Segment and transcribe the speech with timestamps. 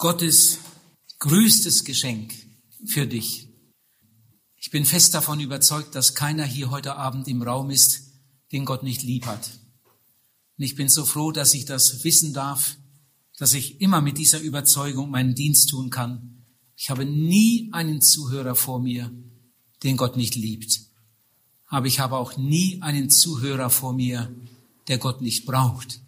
[0.00, 0.60] Gottes
[1.18, 2.32] größtes Geschenk
[2.86, 3.48] für dich.
[4.54, 8.12] Ich bin fest davon überzeugt, dass keiner hier heute Abend im Raum ist,
[8.52, 9.50] den Gott nicht lieb hat.
[10.56, 12.76] Und ich bin so froh, dass ich das wissen darf,
[13.38, 16.44] dass ich immer mit dieser Überzeugung meinen Dienst tun kann.
[16.76, 19.10] Ich habe nie einen Zuhörer vor mir,
[19.82, 20.80] den Gott nicht liebt.
[21.66, 24.32] Aber ich habe auch nie einen Zuhörer vor mir,
[24.86, 26.00] der Gott nicht braucht.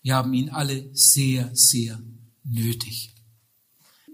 [0.00, 2.02] Wir haben ihn alle sehr, sehr
[2.42, 3.12] nötig.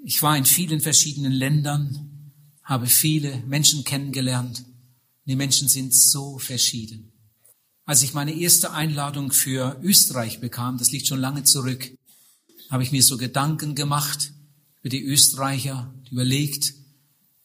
[0.06, 2.30] Ich war in vielen verschiedenen Ländern,
[2.62, 4.62] habe viele Menschen kennengelernt.
[5.24, 7.10] Die Menschen sind so verschieden.
[7.86, 11.90] Als ich meine erste Einladung für Österreich bekam, das liegt schon lange zurück,
[12.68, 14.32] habe ich mir so Gedanken gemacht
[14.80, 16.74] über die Österreicher, überlegt,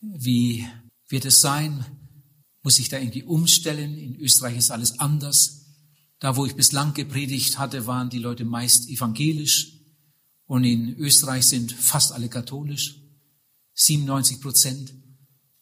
[0.02, 0.67] wie
[1.08, 1.86] wird es sein?
[2.62, 3.98] Muss ich da irgendwie umstellen?
[3.98, 5.66] In Österreich ist alles anders.
[6.20, 9.79] Da, wo ich bislang gepredigt hatte, waren die Leute meist evangelisch.
[10.49, 13.03] Und in Österreich sind fast alle katholisch.
[13.76, 14.95] 97 Prozent.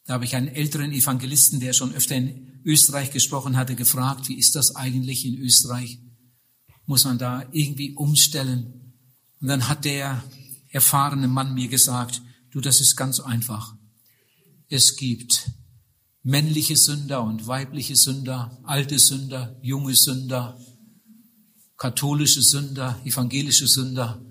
[0.06, 4.38] Da habe ich einen älteren Evangelisten, der schon öfter in Österreich gesprochen hatte, gefragt, wie
[4.38, 5.98] ist das eigentlich in Österreich?
[6.86, 8.94] Muss man da irgendwie umstellen?
[9.42, 10.24] Und dann hat der
[10.70, 13.76] erfahrene Mann mir gesagt, du, das ist ganz einfach.
[14.70, 15.50] Es gibt
[16.22, 20.58] männliche Sünder und weibliche Sünder, alte Sünder, junge Sünder,
[21.76, 24.24] katholische Sünder, evangelische Sünder,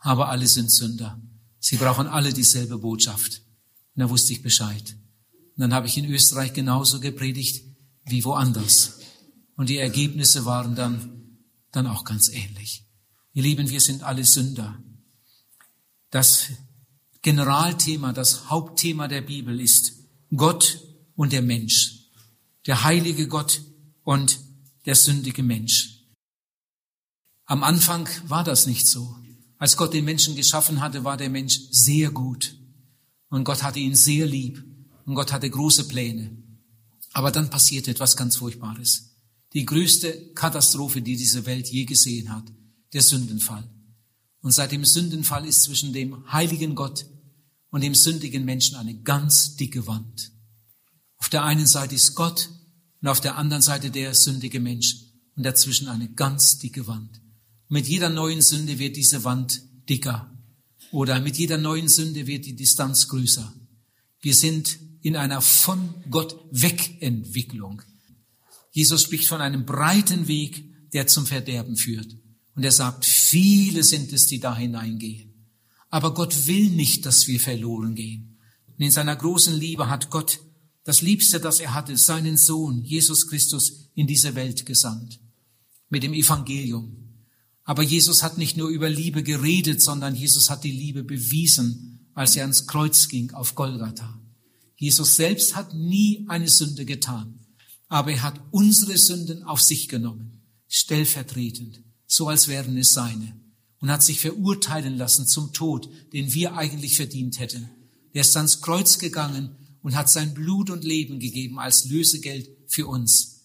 [0.00, 1.20] aber alle sind Sünder.
[1.58, 3.42] Sie brauchen alle dieselbe Botschaft.
[3.94, 4.96] Und da wusste ich Bescheid.
[5.56, 7.64] Und dann habe ich in Österreich genauso gepredigt
[8.06, 8.98] wie woanders.
[9.56, 11.38] Und die Ergebnisse waren dann,
[11.70, 12.86] dann auch ganz ähnlich.
[13.34, 14.82] Ihr Lieben, wir sind alle Sünder.
[16.08, 16.46] Das
[17.22, 19.92] Generalthema, das Hauptthema der Bibel ist
[20.34, 20.80] Gott
[21.14, 22.06] und der Mensch.
[22.66, 23.62] Der heilige Gott
[24.02, 24.40] und
[24.86, 26.04] der sündige Mensch.
[27.44, 29.14] Am Anfang war das nicht so.
[29.60, 32.56] Als Gott den Menschen geschaffen hatte, war der Mensch sehr gut.
[33.28, 34.64] Und Gott hatte ihn sehr lieb.
[35.04, 36.34] Und Gott hatte große Pläne.
[37.12, 39.16] Aber dann passierte etwas ganz Furchtbares.
[39.52, 42.44] Die größte Katastrophe, die diese Welt je gesehen hat.
[42.94, 43.68] Der Sündenfall.
[44.40, 47.04] Und seit dem Sündenfall ist zwischen dem heiligen Gott
[47.68, 50.32] und dem sündigen Menschen eine ganz dicke Wand.
[51.18, 52.48] Auf der einen Seite ist Gott
[53.02, 54.96] und auf der anderen Seite der sündige Mensch
[55.36, 57.20] und dazwischen eine ganz dicke Wand.
[57.72, 60.36] Mit jeder neuen Sünde wird diese Wand dicker
[60.90, 63.54] oder mit jeder neuen Sünde wird die Distanz größer.
[64.20, 67.80] Wir sind in einer von Gott weg Entwicklung.
[68.72, 72.16] Jesus spricht von einem breiten Weg, der zum Verderben führt.
[72.56, 75.32] Und er sagt, viele sind es, die da hineingehen.
[75.90, 78.36] Aber Gott will nicht, dass wir verloren gehen.
[78.76, 80.40] Und in seiner großen Liebe hat Gott
[80.82, 85.20] das Liebste, das er hatte, seinen Sohn, Jesus Christus, in diese Welt gesandt.
[85.88, 86.99] Mit dem Evangelium.
[87.70, 92.34] Aber Jesus hat nicht nur über Liebe geredet, sondern Jesus hat die Liebe bewiesen, als
[92.34, 94.20] er ans Kreuz ging auf Golgatha.
[94.74, 97.38] Jesus selbst hat nie eine Sünde getan,
[97.86, 103.40] aber er hat unsere Sünden auf sich genommen, stellvertretend so als wären es seine,
[103.78, 107.70] und hat sich verurteilen lassen zum Tod, den wir eigentlich verdient hätten.
[108.14, 112.88] Der ist ans Kreuz gegangen und hat sein Blut und Leben gegeben als Lösegeld für
[112.88, 113.42] uns.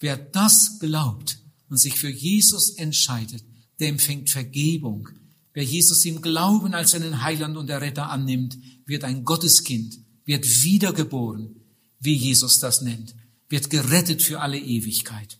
[0.00, 3.42] Wer das glaubt und sich für Jesus entscheidet,
[3.80, 5.08] der empfängt Vergebung.
[5.54, 11.56] Wer Jesus im Glauben als seinen Heiland und Erretter annimmt, wird ein Gotteskind, wird wiedergeboren,
[11.98, 13.14] wie Jesus das nennt,
[13.48, 15.38] wird gerettet für alle Ewigkeit.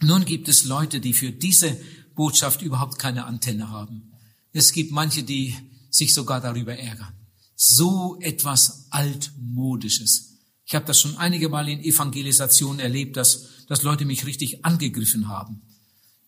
[0.00, 1.76] Nun gibt es Leute, die für diese
[2.14, 4.12] Botschaft überhaupt keine Antenne haben.
[4.52, 5.56] Es gibt manche, die
[5.90, 7.12] sich sogar darüber ärgern.
[7.56, 10.30] So etwas altmodisches.
[10.64, 15.28] Ich habe das schon einige Mal in Evangelisationen erlebt, dass, dass Leute mich richtig angegriffen
[15.28, 15.62] haben.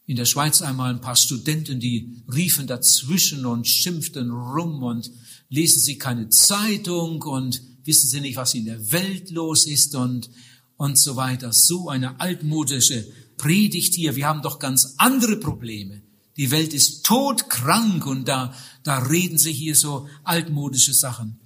[0.06, 5.10] In der Schweiz einmal ein paar Studenten, die riefen dazwischen und schimpften rum und
[5.48, 10.30] lesen sie keine Zeitung und wissen sie nicht, was in der Welt los ist und,
[10.76, 11.52] und so weiter.
[11.52, 13.04] So eine altmodische
[13.38, 16.00] predigt hier, wir haben doch ganz andere Probleme.
[16.36, 18.54] Die Welt ist todkrank und da,
[18.84, 21.40] da reden sie hier so altmodische Sachen.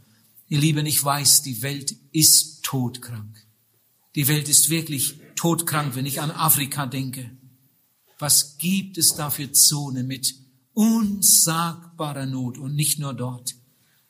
[0.49, 3.47] Ihr Lieben, ich weiß, die Welt ist todkrank.
[4.15, 7.31] Die Welt ist wirklich todkrank, wenn ich an Afrika denke.
[8.19, 10.35] Was gibt es da für Zonen mit
[10.77, 13.55] unsagbarer Not und nicht nur dort.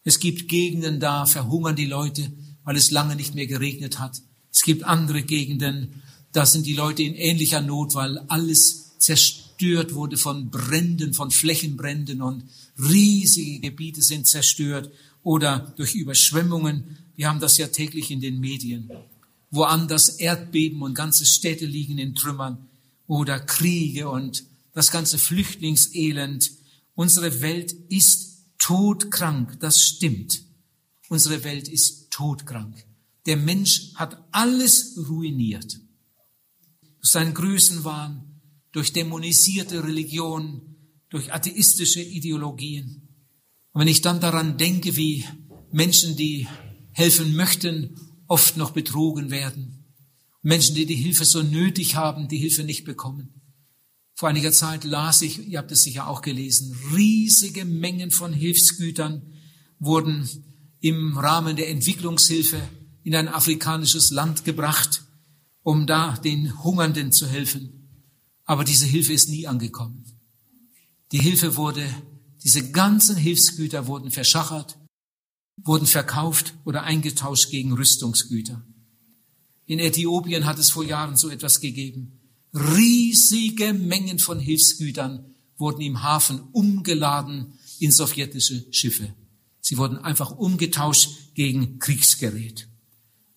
[0.02, 2.32] Es gibt Gegenden, da verhungern die Leute,
[2.64, 4.20] weil es lange nicht mehr geregnet hat.
[4.50, 6.02] Es gibt andere Gegenden,
[6.32, 12.20] da sind die Leute in ähnlicher Not, weil alles zerstört wurde von Bränden, von Flächenbränden
[12.20, 12.42] und
[12.76, 14.90] riesige Gebiete sind zerstört
[15.22, 16.98] oder durch Überschwemmungen.
[17.14, 18.90] Wir haben das ja täglich in den Medien.
[19.50, 22.68] Woanders Erdbeben und ganze Städte liegen in Trümmern
[23.06, 26.50] oder Kriege und das ganze Flüchtlingselend.
[26.94, 30.42] Unsere Welt ist todkrank, das stimmt.
[31.08, 32.84] Unsere Welt ist todkrank.
[33.26, 35.80] Der Mensch hat alles ruiniert.
[37.00, 38.40] Durch seinen Größenwahn,
[38.72, 40.76] durch dämonisierte Religion,
[41.08, 43.08] durch atheistische Ideologien.
[43.72, 45.24] Und wenn ich dann daran denke, wie
[45.70, 46.48] Menschen, die
[46.92, 49.84] helfen möchten, oft noch betrogen werden.
[50.42, 53.40] Menschen, die die Hilfe so nötig haben, die Hilfe nicht bekommen.
[54.14, 59.22] Vor einiger Zeit las ich, ihr habt es sicher auch gelesen, riesige Mengen von Hilfsgütern
[59.78, 60.28] wurden
[60.80, 62.60] im Rahmen der Entwicklungshilfe
[63.02, 65.04] in ein afrikanisches Land gebracht,
[65.62, 67.90] um da den Hungernden zu helfen.
[68.44, 70.04] Aber diese Hilfe ist nie angekommen.
[71.12, 71.88] Die Hilfe wurde,
[72.42, 74.78] diese ganzen Hilfsgüter wurden verschachert,
[75.56, 78.62] wurden verkauft oder eingetauscht gegen Rüstungsgüter.
[79.66, 82.20] In Äthiopien hat es vor Jahren so etwas gegeben.
[82.54, 89.14] Riesige Mengen von Hilfsgütern wurden im Hafen umgeladen in sowjetische Schiffe.
[89.60, 92.68] Sie wurden einfach umgetauscht gegen Kriegsgerät.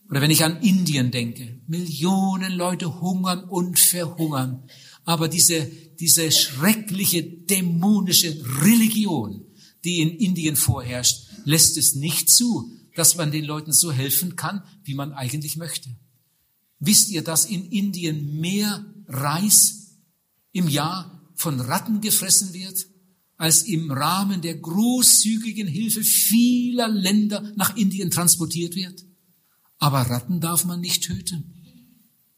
[0.09, 4.63] Oder wenn ich an Indien denke, Millionen Leute hungern und verhungern.
[5.05, 5.65] Aber diese,
[5.99, 9.45] diese schreckliche dämonische Religion,
[9.83, 14.63] die in Indien vorherrscht, lässt es nicht zu, dass man den Leuten so helfen kann,
[14.83, 15.89] wie man eigentlich möchte.
[16.79, 19.97] Wisst ihr, dass in Indien mehr Reis
[20.51, 22.85] im Jahr von Ratten gefressen wird,
[23.37, 29.03] als im Rahmen der großzügigen Hilfe vieler Länder nach Indien transportiert wird?
[29.79, 31.55] Aber Ratten darf man nicht töten.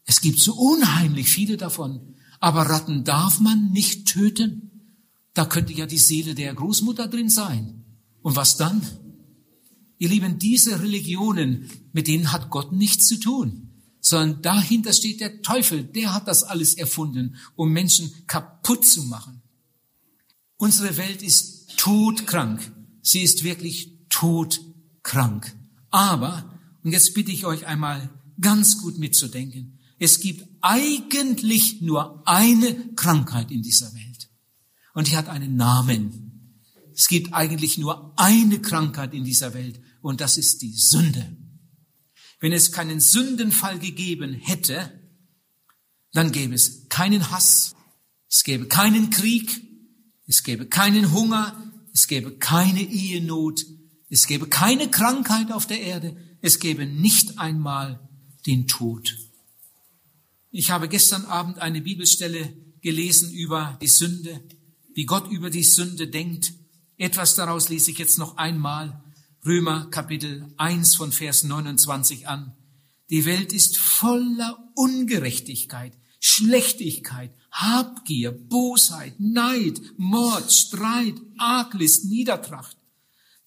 [0.04, 2.14] Es gibt so unheimlich viele davon.
[2.40, 4.70] Aber Ratten darf man nicht töten.
[5.34, 7.84] Da könnte ja die Seele der Großmutter drin sein.
[8.22, 8.80] Und was dann?
[10.02, 13.70] Ihr Lieben, diese Religionen, mit denen hat Gott nichts zu tun,
[14.00, 19.42] sondern dahinter steht der Teufel, der hat das alles erfunden, um Menschen kaputt zu machen.
[20.56, 22.72] Unsere Welt ist todkrank.
[23.00, 25.54] Sie ist wirklich todkrank.
[25.90, 28.10] Aber, und jetzt bitte ich euch einmal
[28.40, 34.28] ganz gut mitzudenken, es gibt eigentlich nur eine Krankheit in dieser Welt.
[34.94, 36.58] Und die hat einen Namen.
[36.92, 41.36] Es gibt eigentlich nur eine Krankheit in dieser Welt und das ist die Sünde.
[42.40, 45.00] Wenn es keinen Sündenfall gegeben hätte,
[46.12, 47.74] dann gäbe es keinen Hass,
[48.28, 49.50] es gäbe keinen Krieg,
[50.26, 53.64] es gäbe keinen Hunger, es gäbe keine Ehenot,
[54.08, 58.08] es gäbe keine Krankheit auf der Erde, es gäbe nicht einmal
[58.46, 59.16] den Tod.
[60.50, 62.52] Ich habe gestern Abend eine Bibelstelle
[62.82, 64.42] gelesen über die Sünde,
[64.94, 66.52] wie Gott über die Sünde denkt.
[66.98, 69.02] Etwas daraus lese ich jetzt noch einmal.
[69.44, 72.52] Römer Kapitel 1 von Vers 29 an.
[73.10, 82.76] Die Welt ist voller Ungerechtigkeit, Schlechtigkeit, Habgier, Bosheit, Neid, Mord, Streit, Arglist, Niedertracht.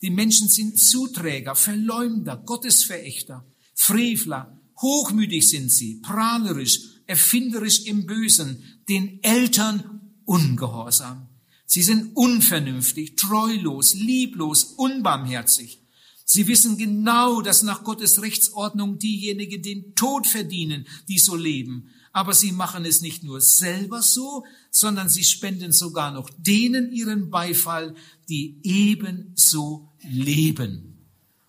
[0.02, 9.24] Die Menschen sind Zuträger, Verleumder, Gottesverächter, Frevler, hochmütig sind sie, prahlerisch, erfinderisch im Bösen, den
[9.24, 11.30] Eltern ungehorsam.
[11.66, 15.85] Sie sind unvernünftig, treulos, lieblos, unbarmherzig.
[16.26, 21.90] Sie wissen genau, dass nach Gottes Rechtsordnung diejenigen den Tod verdienen, die so leben.
[22.12, 27.30] Aber sie machen es nicht nur selber so, sondern sie spenden sogar noch denen ihren
[27.30, 27.96] Beifall,
[28.28, 30.98] die ebenso leben.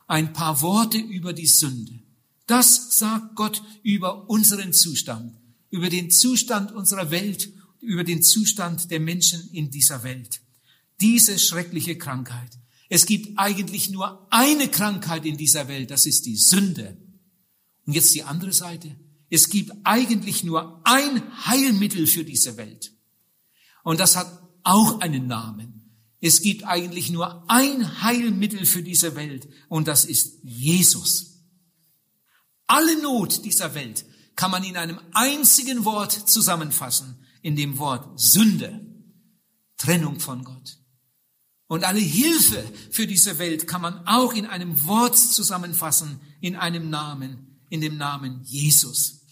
[0.06, 1.98] Ein paar Worte über die Sünde.
[2.46, 5.36] Das sagt Gott über unseren Zustand,
[5.70, 7.50] über den Zustand unserer Welt
[7.86, 10.40] über den Zustand der Menschen in dieser Welt.
[11.00, 12.58] Diese schreckliche Krankheit.
[12.88, 16.96] Es gibt eigentlich nur eine Krankheit in dieser Welt, das ist die Sünde.
[17.84, 18.96] Und jetzt die andere Seite.
[19.30, 22.92] Es gibt eigentlich nur ein Heilmittel für diese Welt.
[23.82, 25.76] Und das hat auch einen Namen.
[26.20, 31.44] Es gibt eigentlich nur ein Heilmittel für diese Welt und das ist Jesus.
[32.66, 38.84] Alle Not dieser Welt kann man in einem einzigen Wort zusammenfassen in dem Wort Sünde,
[39.76, 40.78] Trennung von Gott.
[41.68, 46.90] Und alle Hilfe für diese Welt kann man auch in einem Wort zusammenfassen, in einem
[46.90, 49.22] Namen, in dem Namen Jesus.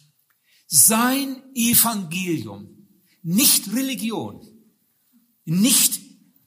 [0.67, 2.89] Sein Evangelium,
[3.23, 4.41] nicht Religion,
[5.45, 6.01] nicht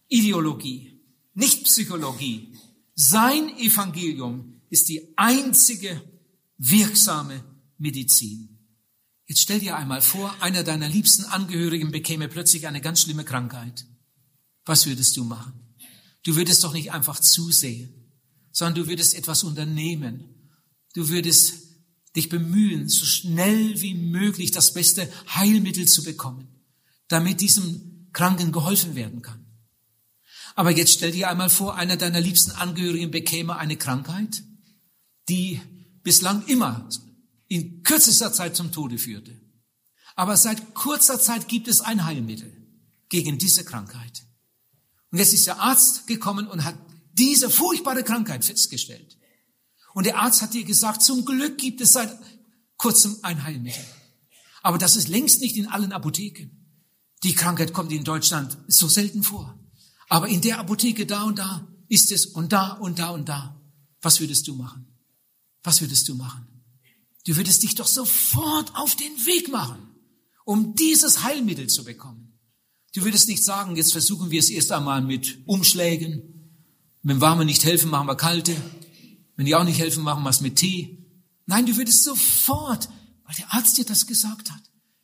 [0.10, 1.01] Ideologie,
[1.34, 2.53] nicht Psychologie.
[2.96, 6.01] Sein Evangelium ist die einzige
[6.58, 7.44] wirksame
[7.77, 8.58] Medizin.
[9.27, 13.86] Jetzt stell dir einmal vor, einer deiner liebsten Angehörigen bekäme plötzlich eine ganz schlimme Krankheit.
[14.65, 15.67] Was würdest du machen?
[16.28, 18.12] Du würdest doch nicht einfach zusehen,
[18.52, 20.52] sondern du würdest etwas unternehmen.
[20.94, 21.54] Du würdest
[22.18, 26.50] dich bemühen, so schnell wie möglich das beste Heilmittel zu bekommen,
[27.08, 29.46] damit diesem Kranken geholfen werden kann.
[30.56, 34.44] Aber jetzt stell dir einmal vor, einer deiner liebsten Angehörigen bekäme eine Krankheit,
[35.30, 35.62] die
[36.04, 36.90] bislang immer
[37.48, 39.40] in kürzester Zeit zum Tode führte.
[40.18, 42.52] Aber seit kurzer Zeit gibt es ein Heilmittel
[43.08, 44.27] gegen diese Krankheit.
[45.12, 46.76] Und jetzt ist der Arzt gekommen und hat
[47.14, 49.18] diese furchtbare Krankheit festgestellt.
[49.94, 52.16] Und der Arzt hat dir gesagt, zum Glück gibt es seit
[52.78, 53.84] kurzem ein Heilmittel.
[54.62, 56.52] Aber das ist längst nicht in allen Apotheken.
[57.24, 59.58] Die Krankheit kommt in Deutschland so selten vor.
[60.10, 63.60] Aber in der Apotheke da und da ist es und da und da und da.
[64.02, 64.86] Was würdest du machen?
[65.64, 66.48] Was würdest du machen?
[67.26, 69.80] Du würdest dich doch sofort auf den Weg machen,
[70.46, 72.27] um dieses Heilmittel zu bekommen.
[72.98, 76.24] Du würdest nicht sagen, jetzt versuchen wir es erst einmal mit Umschlägen.
[77.04, 78.56] Wenn warme nicht helfen, machen wir kalte.
[79.36, 81.06] Wenn die auch nicht helfen, machen wir es mit Tee.
[81.46, 82.89] Nein, du würdest sofort,
[83.24, 84.62] weil der Arzt dir das gesagt hat,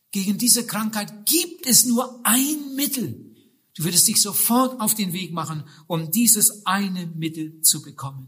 [0.10, 3.36] gegen diese Krankheit gibt es nur ein Mittel.
[3.76, 8.28] Du würdest dich sofort auf den Weg machen, um dieses eine Mittel zu bekommen.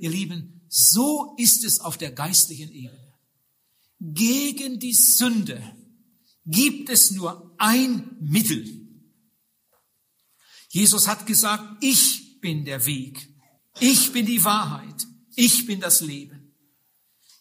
[0.00, 3.14] Ihr Lieben, so ist es auf der geistlichen Ebene.
[4.00, 5.62] Gegen die Sünde
[6.44, 8.85] gibt es nur ein Mittel.
[10.76, 13.30] Jesus hat gesagt, ich bin der Weg,
[13.80, 16.52] ich bin die Wahrheit, ich bin das Leben.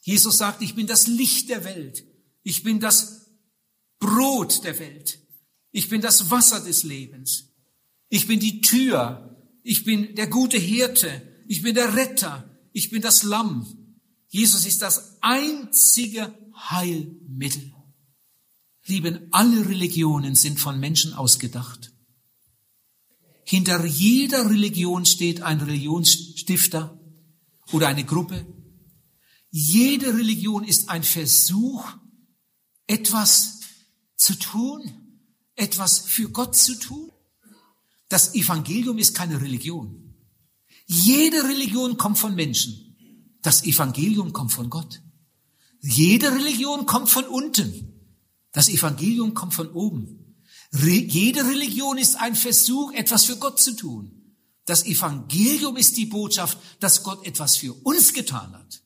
[0.04, 2.06] Jesus sagt, ich bin das Licht der Welt,
[2.44, 3.26] ich bin das
[4.00, 5.20] Brot der Welt,
[5.74, 7.52] ich bin das Wasser des Lebens,
[8.08, 13.02] ich bin die Tür, ich bin der gute Hirte, ich bin der Retter, ich bin
[13.02, 13.98] das Lamm.
[14.30, 16.34] Jesus ist das einzige
[16.70, 17.74] Heilmittel.
[18.86, 21.92] Lieben, alle Religionen sind von Menschen ausgedacht.
[23.48, 27.00] Hinter jeder Religion steht ein Religionsstifter
[27.72, 28.44] oder eine Gruppe.
[29.52, 31.88] Jede Religion ist ein Versuch,
[32.88, 33.60] etwas
[34.18, 34.82] zu tun,
[35.56, 37.12] etwas für Gott zu tun.
[38.10, 40.16] Das Evangelium ist keine Religion.
[40.88, 42.98] Jede Religion kommt von Menschen.
[43.44, 45.04] Das Evangelium kommt von Gott.
[45.82, 48.10] Jede Religion kommt von unten.
[48.52, 50.25] Das Evangelium kommt von oben.
[50.84, 54.12] Jede Religion ist ein Versuch, etwas für Gott zu tun.
[54.66, 58.82] Das Evangelium ist die Botschaft, dass Gott etwas für uns getan hat.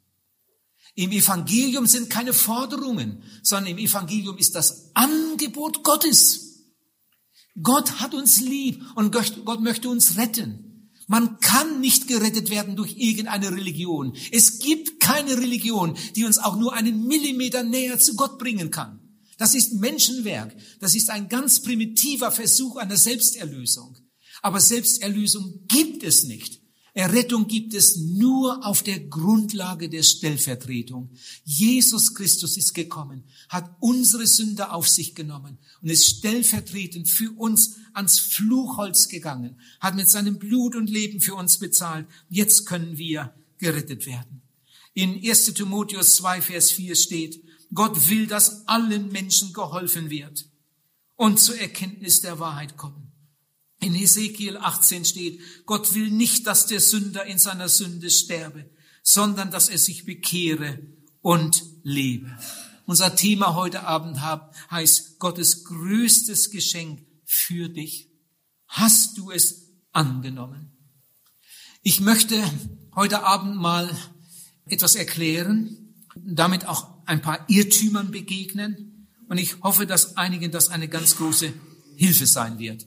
[0.95, 6.65] Im Evangelium sind keine Forderungen, sondern im Evangelium ist das Angebot Gottes.
[7.61, 10.91] Gott hat uns lieb und Gott möchte uns retten.
[11.07, 14.15] Man kann nicht gerettet werden durch irgendeine Religion.
[14.31, 18.98] Es gibt keine Religion, die uns auch nur einen Millimeter näher zu Gott bringen kann.
[19.39, 20.55] Das ist Menschenwerk.
[20.81, 23.97] Das ist ein ganz primitiver Versuch einer Selbsterlösung.
[24.41, 26.61] Aber Selbsterlösung gibt es nicht.
[26.93, 31.11] Errettung gibt es nur auf der Grundlage der Stellvertretung.
[31.45, 37.75] Jesus Christus ist gekommen, hat unsere Sünde auf sich genommen und ist stellvertretend für uns
[37.93, 42.07] ans Fluchholz gegangen, hat mit seinem Blut und Leben für uns bezahlt.
[42.27, 44.41] Jetzt können wir gerettet werden.
[44.93, 47.41] In 1 Timotheus 2, Vers 4 steht,
[47.73, 50.45] Gott will, dass allen Menschen geholfen wird
[51.15, 53.11] und zur Erkenntnis der Wahrheit kommen.
[53.81, 58.69] In Ezekiel 18 steht, Gott will nicht, dass der Sünder in seiner Sünde sterbe,
[59.03, 60.79] sondern dass er sich bekehre
[61.21, 62.37] und lebe.
[62.85, 64.19] Unser Thema heute Abend
[64.71, 68.09] heißt Gottes größtes Geschenk für dich.
[68.67, 70.71] Hast du es angenommen?
[71.81, 72.43] Ich möchte
[72.95, 73.95] heute Abend mal
[74.65, 80.87] etwas erklären, damit auch ein paar Irrtümern begegnen und ich hoffe, dass einigen das eine
[80.87, 81.51] ganz große
[81.95, 82.85] Hilfe sein wird.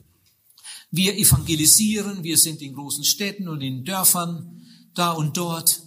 [0.91, 4.61] Wir evangelisieren, wir sind in großen Städten und in Dörfern,
[4.95, 5.81] da und dort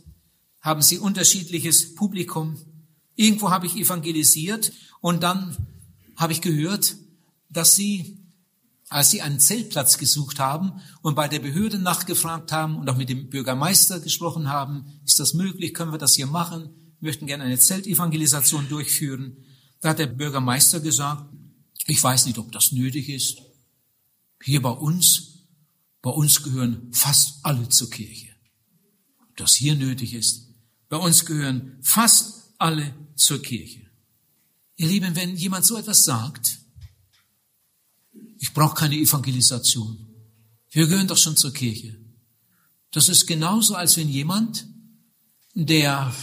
[0.60, 2.58] haben sie unterschiedliches Publikum.
[3.14, 5.56] Irgendwo habe ich evangelisiert und dann
[6.16, 6.96] habe ich gehört,
[7.48, 8.18] dass sie,
[8.90, 13.08] als sie einen Zeltplatz gesucht haben und bei der Behörde nachgefragt haben und auch mit
[13.08, 17.58] dem Bürgermeister gesprochen haben, ist das möglich, können wir das hier machen, möchten gerne eine
[17.58, 19.36] Zeltevangelisation durchführen.
[19.80, 21.32] Da hat der Bürgermeister gesagt,
[21.86, 23.42] ich weiß nicht, ob das nötig ist.
[24.42, 25.46] Hier bei uns,
[26.02, 28.28] bei uns gehören fast alle zur Kirche.
[29.22, 30.48] Ob das hier nötig ist.
[30.88, 33.86] Bei uns gehören fast alle zur Kirche.
[34.76, 36.58] Ihr Lieben, wenn jemand so etwas sagt,
[38.38, 40.06] ich brauche keine Evangelisation.
[40.70, 41.98] Wir gehören doch schon zur Kirche.
[42.90, 44.66] Das ist genauso, als wenn jemand,
[45.54, 46.14] der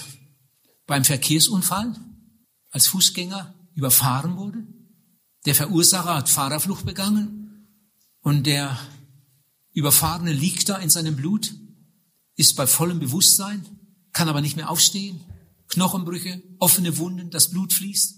[0.93, 1.95] beim Verkehrsunfall
[2.69, 4.63] als Fußgänger überfahren wurde,
[5.47, 7.67] der Verursacher hat Fahrerflucht begangen
[8.21, 8.77] und der
[9.71, 11.55] Überfahrene liegt da in seinem Blut,
[12.35, 13.65] ist bei vollem Bewusstsein,
[14.11, 15.19] kann aber nicht mehr aufstehen,
[15.67, 18.13] Knochenbrüche, offene Wunden, das Blut fließt.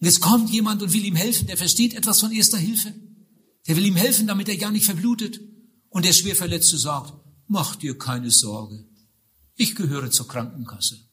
[0.00, 2.94] Und jetzt kommt jemand und will ihm helfen, der versteht etwas von erster Hilfe.
[3.66, 5.42] Der will ihm helfen, damit er ja nicht verblutet.
[5.90, 7.12] Und der Schwerverletzte sagt,
[7.48, 8.88] mach dir keine Sorge.
[9.56, 11.05] Ich gehöre zur Krankenkasse.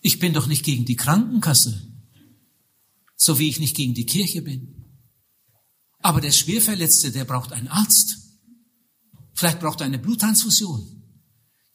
[0.00, 1.86] Ich bin doch nicht gegen die Krankenkasse,
[3.16, 4.80] so wie ich nicht gegen die Kirche bin.
[5.98, 8.16] Aber der Schwerverletzte, der braucht einen Arzt.
[9.34, 11.02] Vielleicht braucht er eine Bluttransfusion.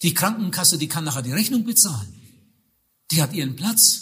[0.01, 2.13] Die Krankenkasse, die kann nachher die Rechnung bezahlen.
[3.11, 4.01] Die hat ihren Platz.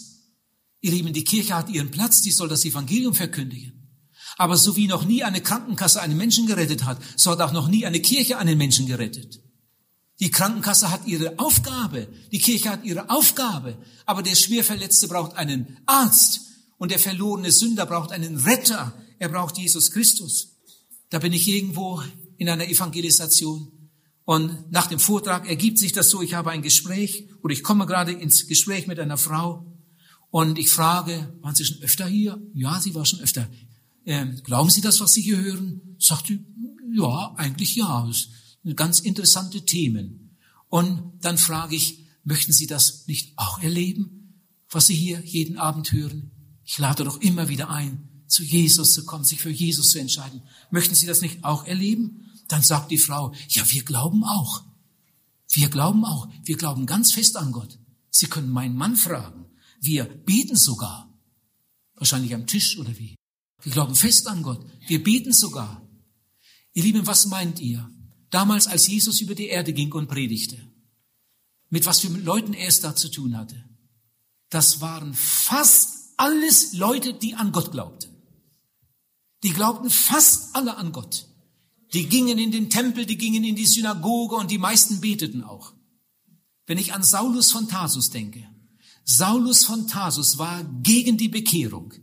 [0.80, 3.84] Ihr Lieben, die Kirche hat ihren Platz, die soll das Evangelium verkündigen.
[4.38, 7.68] Aber so wie noch nie eine Krankenkasse einen Menschen gerettet hat, so hat auch noch
[7.68, 9.43] nie eine Kirche einen Menschen gerettet.
[10.20, 15.80] Die Krankenkasse hat ihre Aufgabe, die Kirche hat ihre Aufgabe, aber der Schwerverletzte braucht einen
[15.86, 16.42] Arzt
[16.78, 20.60] und der verlorene Sünder braucht einen Retter, er braucht Jesus Christus.
[21.10, 22.02] Da bin ich irgendwo
[22.38, 23.72] in einer Evangelisation
[24.26, 27.86] und nach dem Vortrag ergibt sich das so, ich habe ein Gespräch oder ich komme
[27.86, 29.66] gerade ins Gespräch mit einer Frau
[30.30, 32.42] und ich frage, waren Sie schon öfter hier?
[32.54, 33.48] Ja, sie war schon öfter.
[34.06, 35.96] Ähm, glauben Sie das, was Sie hier hören?
[36.00, 36.44] Sagt sie,
[36.92, 38.10] ja, eigentlich ja.
[38.76, 40.38] Ganz interessante Themen.
[40.70, 45.92] Und dann frage ich, möchten Sie das nicht auch erleben, was Sie hier jeden Abend
[45.92, 46.32] hören?
[46.64, 50.42] Ich lade doch immer wieder ein, zu Jesus zu kommen, sich für Jesus zu entscheiden.
[50.72, 52.32] Möchten Sie das nicht auch erleben?
[52.48, 54.64] Dann sagt die Frau, ja, wir glauben auch.
[55.50, 56.28] Wir glauben auch.
[56.44, 57.78] Wir glauben ganz fest an Gott.
[58.10, 59.46] Sie können meinen Mann fragen.
[59.80, 61.14] Wir beten sogar.
[61.96, 63.16] Wahrscheinlich am Tisch oder wie.
[63.62, 64.66] Wir glauben fest an Gott.
[64.88, 65.88] Wir beten sogar.
[66.74, 67.90] Ihr Lieben, was meint ihr?
[68.34, 70.58] Damals, als Jesus über die Erde ging und predigte,
[71.70, 73.64] mit was für Leuten er es da zu tun hatte,
[74.50, 78.10] das waren fast alles Leute, die an Gott glaubten.
[79.44, 81.28] Die glaubten fast alle an Gott.
[81.94, 85.74] Die gingen in den Tempel, die gingen in die Synagoge und die meisten beteten auch.
[86.66, 88.50] Wenn ich an Saulus von Tarsus denke,
[89.04, 91.94] Saulus von Tarsus war gegen die Bekehrung.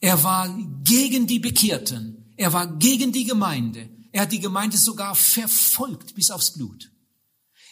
[0.00, 0.48] Er war
[0.84, 2.32] gegen die Bekehrten.
[2.38, 3.90] Er war gegen die Gemeinde.
[4.12, 6.90] Er hat die Gemeinde sogar verfolgt bis aufs Blut.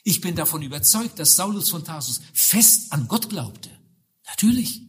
[0.05, 3.71] Ich bin davon überzeugt, dass Saulus von Tarsus fest an Gott glaubte.
[4.27, 4.83] Natürlich.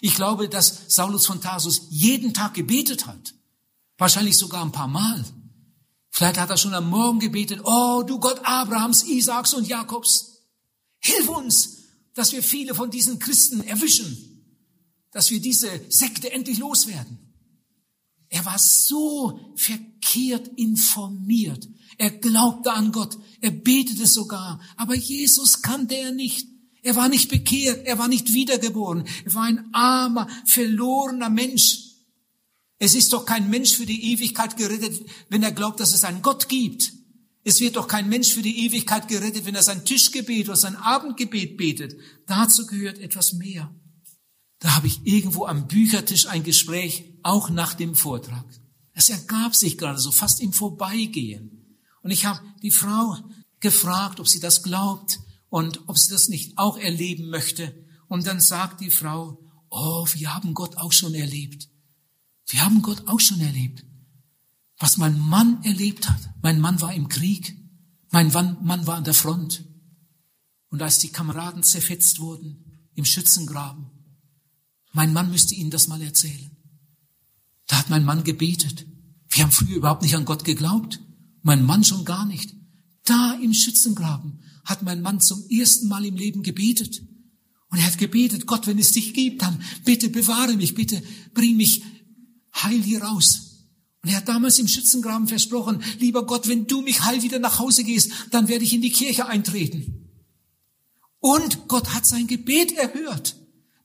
[0.00, 3.34] Ich glaube, dass Saulus von Tarsus jeden Tag gebetet hat.
[3.98, 5.24] Wahrscheinlich sogar ein paar Mal.
[6.10, 10.38] Vielleicht hat er schon am Morgen gebetet, oh du Gott Abrahams, Isaaks und Jakobs,
[10.98, 11.78] hilf uns,
[12.14, 14.36] dass wir viele von diesen Christen erwischen
[15.16, 17.18] dass wir diese Sekte endlich loswerden.
[18.28, 19.95] Er war so verkehrt
[20.56, 21.68] informiert.
[21.98, 23.18] Er glaubte an Gott.
[23.40, 24.60] Er betete sogar.
[24.76, 26.46] Aber Jesus kannte er nicht.
[26.82, 27.86] Er war nicht bekehrt.
[27.86, 29.04] Er war nicht wiedergeboren.
[29.24, 31.86] Er war ein armer, verlorener Mensch.
[32.78, 36.22] Es ist doch kein Mensch für die Ewigkeit gerettet, wenn er glaubt, dass es einen
[36.22, 36.92] Gott gibt.
[37.42, 40.76] Es wird doch kein Mensch für die Ewigkeit gerettet, wenn er sein Tischgebet oder sein
[40.76, 41.96] Abendgebet betet.
[42.26, 43.74] Dazu gehört etwas mehr.
[44.58, 48.44] Da habe ich irgendwo am Büchertisch ein Gespräch, auch nach dem Vortrag.
[48.98, 51.76] Es ergab sich gerade so, fast im Vorbeigehen.
[52.00, 53.18] Und ich habe die Frau
[53.60, 57.74] gefragt, ob sie das glaubt und ob sie das nicht auch erleben möchte.
[58.08, 61.68] Und dann sagt die Frau, oh, wir haben Gott auch schon erlebt.
[62.46, 63.84] Wir haben Gott auch schon erlebt.
[64.78, 66.30] Was mein Mann erlebt hat.
[66.40, 67.54] Mein Mann war im Krieg.
[68.12, 69.62] Mein Mann war an der Front.
[70.70, 73.90] Und als die Kameraden zerfetzt wurden im Schützengraben,
[74.92, 76.55] mein Mann müsste Ihnen das mal erzählen.
[77.66, 78.86] Da hat mein Mann gebetet.
[79.28, 81.00] Wir haben früher überhaupt nicht an Gott geglaubt.
[81.42, 82.54] Mein Mann schon gar nicht.
[83.04, 87.02] Da im Schützengraben hat mein Mann zum ersten Mal im Leben gebetet.
[87.68, 91.02] Und er hat gebetet, Gott, wenn es dich gibt, dann bitte bewahre mich, bitte
[91.34, 91.82] bring mich
[92.54, 93.46] heil hier raus.
[94.02, 97.58] Und er hat damals im Schützengraben versprochen, lieber Gott, wenn du mich heil wieder nach
[97.58, 100.10] Hause gehst, dann werde ich in die Kirche eintreten.
[101.18, 103.36] Und Gott hat sein Gebet erhört.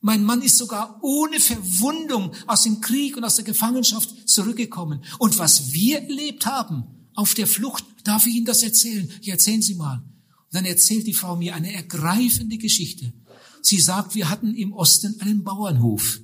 [0.02, 5.04] Mein Mann ist sogar ohne Verwundung aus dem Krieg und aus der Gefangenschaft zurückgekommen.
[5.20, 9.12] Und was wir erlebt haben auf der Flucht, darf ich Ihnen das erzählen?
[9.22, 9.98] Ja, erzählen Sie mal.
[9.98, 13.14] Und dann erzählt die Frau mir eine ergreifende Geschichte.
[13.62, 16.20] Sie sagt, wir hatten im Osten einen Bauernhof.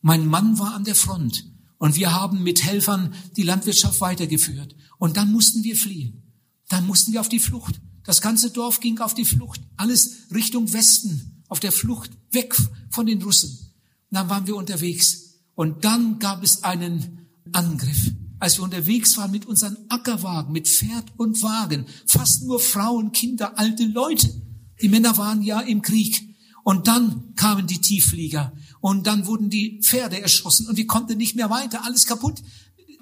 [0.00, 1.44] Mein Mann war an der Front
[1.76, 4.74] und wir haben mit Helfern die Landwirtschaft weitergeführt.
[4.96, 6.22] Und dann mussten wir fliehen.
[6.68, 7.82] Dann mussten wir auf die Flucht.
[8.04, 9.60] Das ganze Dorf ging auf die Flucht.
[9.76, 12.56] Alles Richtung Westen auf der Flucht weg
[12.88, 13.50] von den Russen.
[13.50, 15.34] Und dann waren wir unterwegs.
[15.54, 18.12] Und dann gab es einen Angriff.
[18.38, 23.58] Als wir unterwegs waren mit unseren Ackerwagen, mit Pferd und Wagen, fast nur Frauen, Kinder,
[23.58, 24.32] alte Leute.
[24.80, 26.26] Die Männer waren ja im Krieg.
[26.62, 28.52] Und dann kamen die Tiefflieger.
[28.80, 31.84] Und dann wurden die Pferde erschossen und wir konnten nicht mehr weiter.
[31.84, 32.40] Alles kaputt.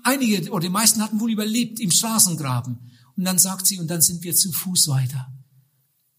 [0.02, 2.78] Einige oder die meisten hatten wohl überlebt im Straßengraben.
[3.16, 5.32] Und dann sagt sie, und dann sind wir zu Fuß weiter.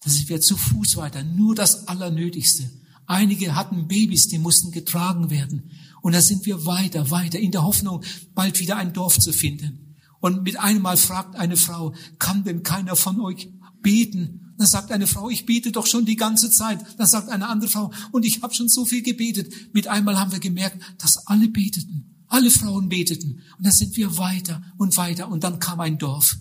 [0.02, 2.70] Da sind wir zu Fuß weiter, nur das Allernötigste.
[3.06, 5.72] Einige hatten Babys, die mussten getragen werden.
[6.02, 9.96] Und da sind wir weiter, weiter, in der Hoffnung, bald wieder ein Dorf zu finden.
[10.22, 13.50] Und mit einem Mal fragt eine Frau, kann denn keiner von euch
[13.82, 14.54] beten?
[14.58, 16.80] Dann sagt eine Frau, ich bete doch schon die ganze Zeit.
[16.98, 19.52] Dann sagt eine andere Frau, und ich habe schon so viel gebetet.
[19.74, 22.24] Mit einmal haben wir gemerkt, dass alle beteten.
[22.28, 23.42] Alle Frauen beteten.
[23.58, 25.30] Und dann sind wir weiter und weiter.
[25.30, 26.38] Und dann kam ein Dorf.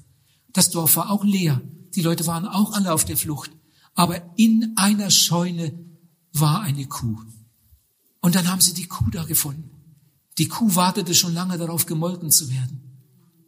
[0.53, 1.62] Das Dorf war auch leer.
[1.94, 3.51] Die Leute waren auch alle auf der Flucht.
[3.94, 5.72] Aber in einer Scheune
[6.33, 7.20] war eine Kuh.
[8.20, 9.70] Und dann haben sie die Kuh da gefunden.
[10.38, 12.88] Die Kuh wartete schon lange darauf, gemolken zu werden.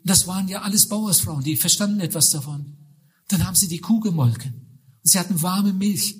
[0.04, 2.76] Das waren ja alles Bauersfrauen, die verstanden etwas davon.
[3.28, 4.82] Dann haben sie die Kuh gemolken.
[5.02, 6.16] Sie hatten warme Milch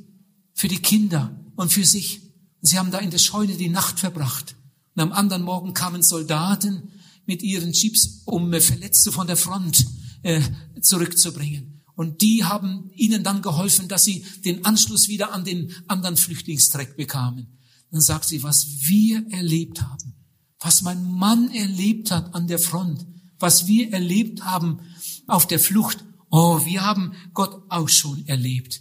[0.54, 2.20] für die Kinder und für sich.
[2.60, 4.54] Sie haben da in der Scheune die Nacht verbracht.
[4.94, 6.90] Und am anderen Morgen kamen Soldaten
[7.26, 9.86] mit ihren Jeeps, um Verletzte von der Front
[10.22, 10.40] äh,
[10.80, 11.79] zurückzubringen.
[12.00, 16.96] Und die haben ihnen dann geholfen, dass sie den Anschluss wieder an den anderen Flüchtlingstreck
[16.96, 17.58] bekamen.
[17.90, 20.14] Dann sagt sie, was wir erlebt haben,
[20.60, 23.06] was mein Mann erlebt hat an der Front,
[23.38, 24.80] was wir erlebt haben
[25.26, 26.02] auf der Flucht.
[26.30, 28.80] Oh, wir haben Gott auch schon erlebt.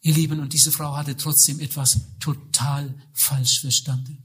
[0.00, 4.22] Ihr Lieben, und diese Frau hatte trotzdem etwas total falsch verstanden.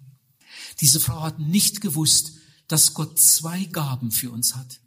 [0.82, 2.34] Diese Frau hat nicht gewusst,
[2.68, 4.82] dass Gott zwei Gaben für uns hat.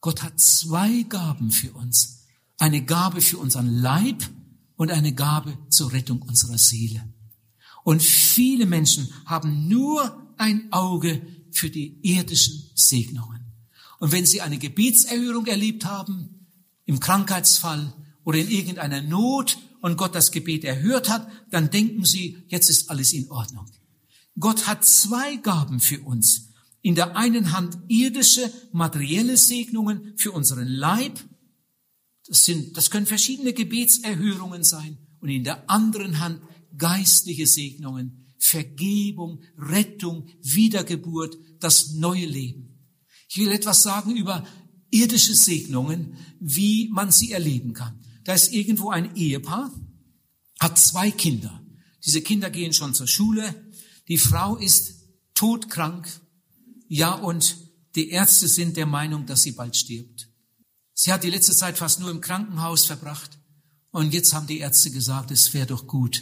[0.00, 2.19] Gott hat zwei Gaben für uns.
[2.60, 4.22] Eine Gabe für unseren Leib
[4.76, 7.02] und eine Gabe zur Rettung unserer Seele.
[7.84, 13.40] Und viele Menschen haben nur ein Auge für die irdischen Segnungen.
[13.98, 16.46] Und wenn sie eine Gebetserhörung erlebt haben,
[16.84, 17.94] im Krankheitsfall
[18.24, 22.90] oder in irgendeiner Not und Gott das Gebet erhört hat, dann denken sie, jetzt ist
[22.90, 23.66] alles in Ordnung.
[24.38, 26.50] Gott hat zwei Gaben für uns.
[26.82, 31.18] In der einen Hand irdische, materielle Segnungen für unseren Leib.
[32.30, 34.98] Das sind, das können verschiedene Gebetserhörungen sein.
[35.18, 36.40] Und in der anderen Hand
[36.78, 42.86] geistliche Segnungen, Vergebung, Rettung, Wiedergeburt, das neue Leben.
[43.28, 44.46] Ich will etwas sagen über
[44.92, 48.00] irdische Segnungen, wie man sie erleben kann.
[48.22, 49.74] Da ist irgendwo ein Ehepaar,
[50.60, 51.66] hat zwei Kinder.
[52.06, 53.72] Diese Kinder gehen schon zur Schule,
[54.06, 56.08] die Frau ist todkrank,
[56.86, 57.56] ja, und
[57.96, 60.29] die Ärzte sind der Meinung, dass sie bald stirbt.
[61.02, 63.38] Sie hat die letzte Zeit fast nur im Krankenhaus verbracht.
[63.90, 66.20] Und jetzt haben die Ärzte gesagt, es wäre doch gut.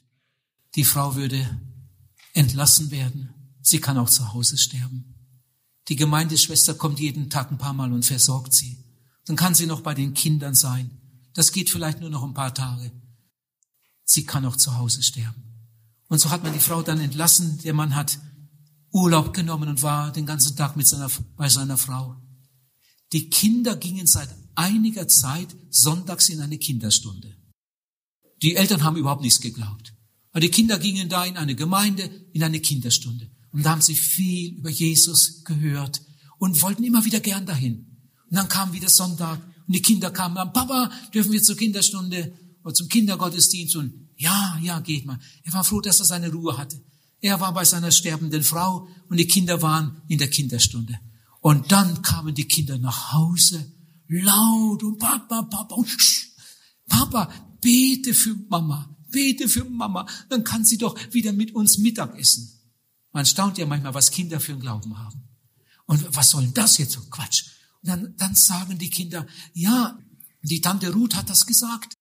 [0.77, 1.59] Die Frau würde
[2.33, 3.35] entlassen werden.
[3.61, 5.17] Sie kann auch zu Hause sterben.
[5.89, 8.79] Die Gemeindeschwester kommt jeden Tag ein paar Mal und versorgt sie.
[9.25, 10.97] Dann kann sie noch bei den Kindern sein.
[11.35, 12.93] Das geht vielleicht nur noch ein paar Tage.
[14.05, 15.43] Sie kann auch zu Hause sterben.
[16.07, 17.59] Und so hat man die Frau dann entlassen.
[17.65, 18.21] Der Mann hat
[18.93, 22.15] Urlaub genommen und war den ganzen Tag mit seiner, bei seiner Frau.
[23.13, 24.29] Die Kinder gingen seit
[24.59, 27.37] einiger Zeit sonntags in eine Kinderstunde.
[28.43, 29.95] Die Eltern haben überhaupt nichts geglaubt.
[30.33, 33.31] Aber die Kinder gingen da in eine Gemeinde, in eine Kinderstunde.
[33.51, 36.03] Und da haben sie viel über Jesus gehört
[36.39, 37.87] und wollten immer wieder gern dahin.
[38.29, 42.33] Und dann kam wieder Sonntag und die Kinder kamen dann, Papa, dürfen wir zur Kinderstunde
[42.63, 43.77] oder zum Kindergottesdienst?
[43.77, 45.19] Und ja, ja, geht mal.
[45.45, 46.81] Er war froh, dass er seine Ruhe hatte.
[47.21, 50.99] Er war bei seiner sterbenden Frau und die Kinder waren in der Kinderstunde.
[51.41, 53.73] Und dann kamen die Kinder nach Hause,
[54.09, 56.31] laut und Papa, Papa und Sch,
[56.89, 62.19] Papa, bete für Mama, bete für Mama, dann kann sie doch wieder mit uns Mittag
[62.19, 62.53] essen.
[63.13, 65.23] Man staunt ja manchmal, was Kinder für einen Glauben haben.
[65.87, 67.45] Und was soll denn das jetzt so Quatsch?
[67.83, 69.99] Und dann, dann sagen die Kinder, ja,
[70.43, 71.95] die Tante Ruth hat das gesagt.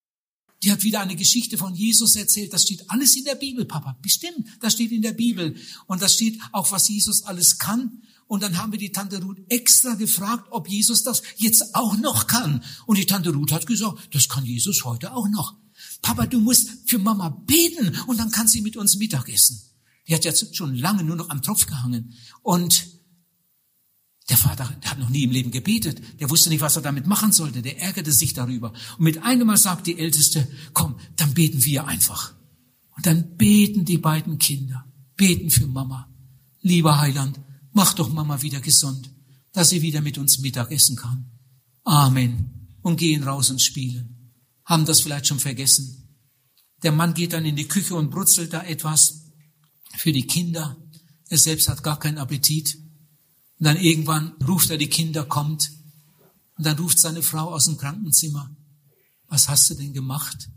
[0.64, 2.52] Die hat wieder eine Geschichte von Jesus erzählt.
[2.52, 3.98] Das steht alles in der Bibel, Papa.
[4.02, 5.56] Bestimmt, das steht in der Bibel.
[5.86, 8.04] Und das steht auch, was Jesus alles kann.
[8.28, 12.28] Und dann haben wir die Tante Ruth extra gefragt, ob Jesus das jetzt auch noch
[12.28, 12.64] kann.
[12.86, 15.56] Und die Tante Ruth hat gesagt, das kann Jesus heute auch noch.
[16.02, 19.62] Papa, du musst für Mama beten und dann kann sie mit uns Mittag essen.
[20.08, 22.14] Die hat jetzt schon lange nur noch am Tropf gehangen.
[22.42, 22.88] Und
[24.30, 26.02] der Vater der hat noch nie im Leben gebetet.
[26.20, 27.62] Der wusste nicht, was er damit machen sollte.
[27.62, 28.74] Der ärgerte sich darüber.
[28.98, 32.34] Und mit einem Mal sagt die Älteste, komm, dann beten wir einfach.
[32.96, 34.86] Und dann beten die beiden Kinder,
[35.16, 36.10] beten für Mama.
[36.62, 37.40] Lieber Heiland,
[37.78, 39.14] mach doch Mama wieder gesund,
[39.52, 41.30] dass sie wieder mit uns Mittag essen kann.
[41.84, 42.80] Amen.
[42.82, 44.34] Und gehen raus und spielen.
[44.66, 45.86] Haben das vielleicht schon vergessen.
[46.82, 49.26] Der Mann geht dann in die Küche und brutzelt da etwas
[49.96, 50.76] für die Kinder.
[51.30, 52.76] Er selbst hat gar keinen Appetit.
[53.60, 55.70] Und dann irgendwann ruft er die Kinder, kommt.
[56.58, 58.50] Und dann ruft seine Frau aus dem Krankenzimmer.
[59.28, 60.50] Was hast du denn gemacht?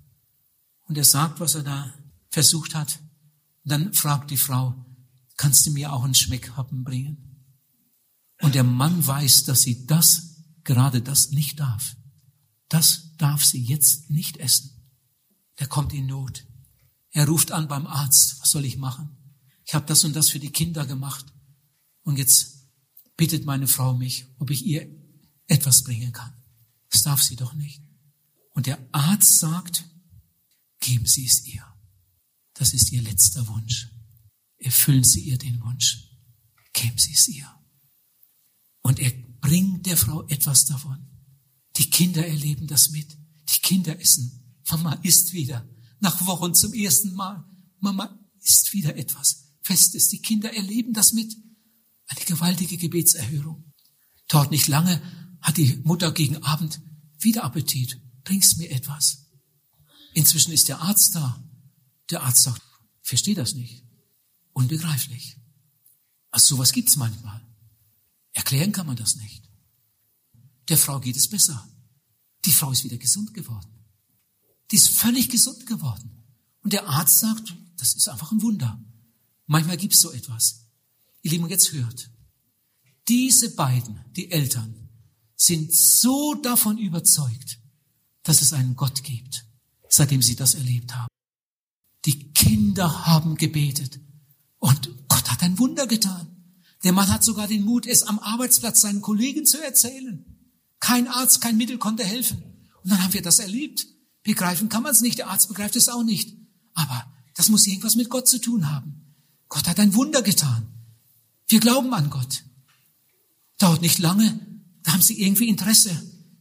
[0.89, 1.93] Und er sagt, was er da
[2.31, 2.99] versucht hat.
[3.65, 4.87] Und dann fragt die Frau,
[5.41, 7.47] kannst du mir auch einen Schmeckhappen bringen?
[8.43, 11.97] Und der Mann weiß, dass sie das, gerade das nicht darf.
[12.69, 14.71] Das darf sie jetzt nicht essen.
[15.59, 16.47] Der kommt in Not.
[17.13, 19.17] Er ruft an beim Arzt, was soll ich machen?
[19.65, 21.25] Ich habe das und das für die Kinder gemacht.
[22.03, 22.69] Und jetzt
[23.17, 24.95] bittet meine Frau mich, ob ich ihr
[25.47, 26.35] etwas bringen kann.
[26.91, 27.83] Das darf sie doch nicht.
[28.51, 29.87] Und der Arzt sagt,
[30.81, 31.65] geben Sie es ihr.
[32.53, 33.90] Das ist ihr letzter Wunsch.
[34.61, 36.07] Erfüllen Sie ihr den Wunsch.
[36.73, 37.49] Geben Sie es ihr.
[38.83, 41.09] Und er bringt der Frau etwas davon.
[41.77, 43.17] Die Kinder erleben das mit.
[43.49, 44.61] Die Kinder essen.
[44.71, 45.69] Mama isst wieder.
[46.01, 47.45] Nach Wochen zum ersten Mal.
[47.79, 49.55] Mama isst wieder etwas.
[49.63, 50.09] Festes.
[50.09, 51.35] Die Kinder erleben das mit.
[52.07, 53.73] Eine gewaltige Gebetserhörung.
[54.29, 55.01] Dort nicht lange
[55.41, 56.81] hat die Mutter gegen Abend
[57.19, 58.01] wieder Appetit.
[58.25, 59.27] Bringst mir etwas.
[60.13, 61.43] Inzwischen ist der Arzt da.
[62.11, 62.63] Der Arzt sagt,
[63.03, 63.85] verstehe das nicht.
[64.53, 65.37] Unbegreiflich.
[66.31, 67.41] Also sowas gibt's manchmal.
[68.33, 69.49] Erklären kann man das nicht.
[70.69, 71.69] Der Frau geht es besser.
[72.45, 73.85] Die Frau ist wieder gesund geworden.
[74.71, 76.25] Die ist völlig gesund geworden.
[76.63, 78.83] Und der Arzt sagt, das ist einfach ein Wunder.
[79.47, 80.67] Manchmal gibt's so etwas.
[81.23, 82.11] Ihr Lieben, jetzt hört.
[83.09, 84.89] Diese beiden, die Eltern,
[85.35, 87.59] sind so davon überzeugt,
[88.23, 89.47] dass es einen Gott gibt,
[89.89, 91.09] seitdem sie das erlebt haben.
[92.05, 94.01] Die Kinder haben gebetet
[94.61, 96.29] und Gott hat ein Wunder getan.
[96.85, 100.25] Der Mann hat sogar den Mut, es am Arbeitsplatz seinen Kollegen zu erzählen.
[100.79, 102.43] Kein Arzt, kein Mittel konnte helfen.
[102.83, 103.87] Und dann haben wir das erlebt.
[104.23, 106.37] Begreifen kann man es nicht, der Arzt begreift es auch nicht.
[106.75, 109.15] Aber das muss irgendwas mit Gott zu tun haben.
[109.49, 110.69] Gott hat ein Wunder getan.
[111.49, 112.45] Wir glauben an Gott.
[113.59, 114.41] Dauert nicht lange,
[114.83, 115.91] da haben sie irgendwie Interesse.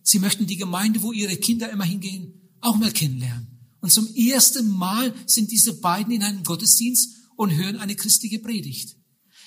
[0.03, 3.47] Sie möchten die Gemeinde, wo ihre Kinder immer hingehen, auch mal kennenlernen.
[3.81, 8.97] Und zum ersten Mal sind diese beiden in einem Gottesdienst und hören eine christliche Predigt.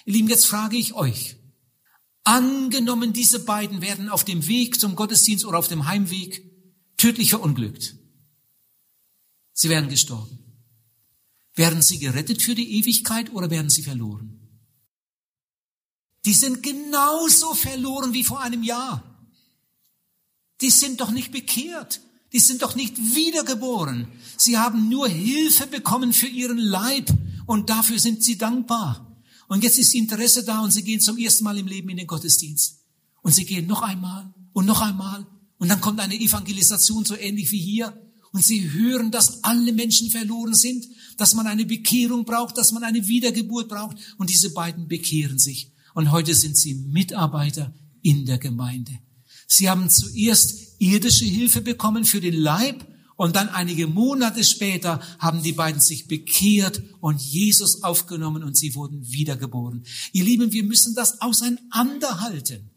[0.06, 1.36] Ihr Lieben, jetzt frage ich euch,
[2.24, 6.42] angenommen diese beiden werden auf dem Weg zum Gottesdienst oder auf dem Heimweg
[6.96, 7.94] tödlich verunglückt.
[9.52, 10.38] Sie werden gestorben.
[11.54, 14.40] Werden sie gerettet für die Ewigkeit oder werden sie verloren?
[16.24, 19.02] Die sind genauso verloren wie vor einem Jahr.
[20.62, 22.00] Die sind doch nicht bekehrt.
[22.32, 24.08] Die sind doch nicht wiedergeboren.
[24.38, 27.10] Sie haben nur Hilfe bekommen für ihren Leib
[27.46, 29.08] und dafür sind sie dankbar.
[29.48, 32.06] Und jetzt ist Interesse da und sie gehen zum ersten Mal im Leben in den
[32.06, 32.78] Gottesdienst.
[33.22, 35.26] Und sie gehen noch einmal und noch einmal.
[35.58, 37.96] Und dann kommt eine Evangelisation so ähnlich wie hier.
[38.32, 40.86] Und sie hören, dass alle Menschen verloren sind,
[41.18, 43.96] dass man eine Bekehrung braucht, dass man eine Wiedergeburt braucht.
[44.16, 45.70] Und diese beiden bekehren sich.
[45.94, 48.98] Und heute sind sie Mitarbeiter in der Gemeinde.
[49.46, 52.86] Sie haben zuerst irdische Hilfe bekommen für den Leib
[53.22, 58.74] und dann einige Monate später haben die beiden sich bekehrt und Jesus aufgenommen und sie
[58.74, 59.84] wurden wiedergeboren.
[60.12, 62.72] Ihr Lieben, wir müssen das auseinanderhalten.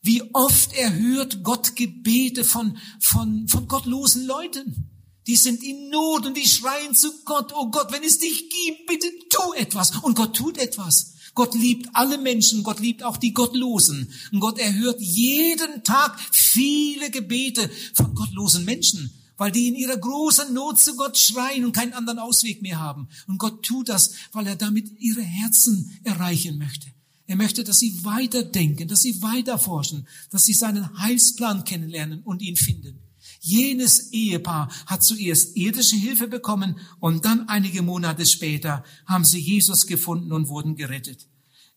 [0.00, 4.88] Wie oft erhört Gott Gebete von, von, von gottlosen Leuten.
[5.26, 8.86] Die sind in Not und die schreien zu Gott, oh Gott, wenn es dich gibt,
[8.86, 9.94] bitte tu etwas.
[9.98, 11.16] Und Gott tut etwas.
[11.34, 14.10] Gott liebt alle Menschen, Gott liebt auch die Gottlosen.
[14.32, 20.54] Und Gott erhört jeden Tag viele Gebete von gottlosen Menschen, weil die in ihrer großen
[20.54, 23.08] Not zu Gott schreien und keinen anderen Ausweg mehr haben.
[23.26, 26.86] Und Gott tut das, weil er damit ihre Herzen erreichen möchte.
[27.26, 32.54] Er möchte, dass sie weiterdenken, dass sie weiterforschen, dass sie seinen Heilsplan kennenlernen und ihn
[32.54, 33.00] finden.
[33.40, 39.88] Jenes Ehepaar hat zuerst irdische Hilfe bekommen und dann einige Monate später haben sie Jesus
[39.88, 41.26] gefunden und wurden gerettet.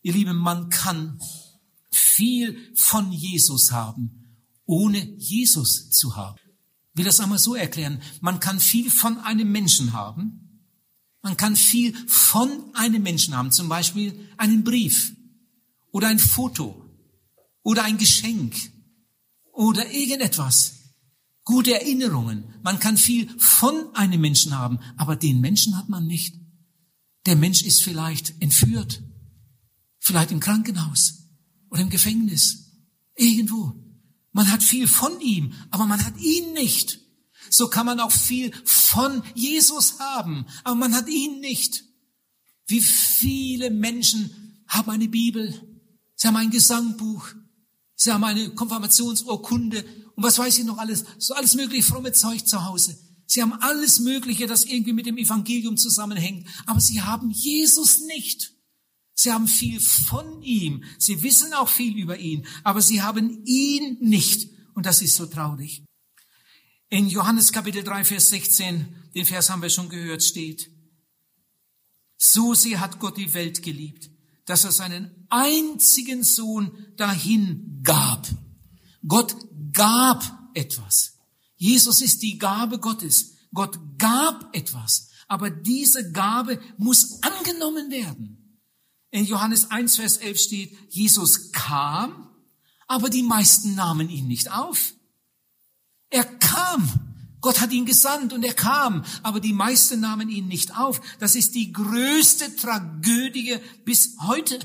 [0.02, 1.18] Ihr Lieben, man kann
[1.90, 6.38] viel von Jesus haben, ohne Jesus zu haben.
[6.96, 8.00] Will das einmal so erklären.
[8.20, 10.64] Man kann viel von einem Menschen haben.
[11.22, 13.52] Man kann viel von einem Menschen haben.
[13.52, 15.14] Zum Beispiel einen Brief
[15.92, 16.90] oder ein Foto
[17.62, 18.54] oder ein Geschenk
[19.52, 20.76] oder irgendetwas
[21.44, 22.54] gute Erinnerungen.
[22.62, 26.34] Man kann viel von einem Menschen haben, aber den Menschen hat man nicht.
[27.26, 29.02] Der Mensch ist vielleicht entführt,
[29.98, 31.28] vielleicht im Krankenhaus
[31.68, 32.72] oder im Gefängnis,
[33.16, 33.85] irgendwo.
[34.36, 37.00] Man hat viel von ihm, aber man hat ihn nicht.
[37.48, 41.84] So kann man auch viel von Jesus haben, aber man hat ihn nicht.
[42.66, 45.54] Wie viele Menschen haben eine Bibel,
[46.16, 47.28] sie haben ein Gesangbuch,
[47.94, 49.82] sie haben eine Konfirmationsurkunde
[50.16, 52.98] und was weiß ich noch alles, so alles mögliche fromme Zeug zu Hause.
[53.24, 58.52] Sie haben alles Mögliche, das irgendwie mit dem Evangelium zusammenhängt, aber sie haben Jesus nicht.
[59.18, 63.96] Sie haben viel von ihm, sie wissen auch viel über ihn, aber sie haben ihn
[64.00, 64.50] nicht.
[64.74, 65.82] Und das ist so traurig.
[66.90, 70.70] In Johannes Kapitel 3, Vers 16, den Vers haben wir schon gehört, steht,
[72.18, 74.10] so sehr hat Gott die Welt geliebt,
[74.44, 78.28] dass er seinen einzigen Sohn dahin gab.
[79.08, 79.34] Gott
[79.72, 81.18] gab etwas.
[81.56, 83.32] Jesus ist die Gabe Gottes.
[83.54, 85.08] Gott gab etwas.
[85.26, 88.35] Aber diese Gabe muss angenommen werden.
[89.16, 92.28] In Johannes 1, Vers 11 steht, Jesus kam,
[92.86, 94.92] Aber die meisten nahmen ihn nicht auf.
[96.10, 97.16] Er kam.
[97.40, 101.00] Gott hat ihn gesandt und er kam, aber die meisten nahmen ihn nicht auf.
[101.18, 104.58] Das ist die größte Tragödie bis heute.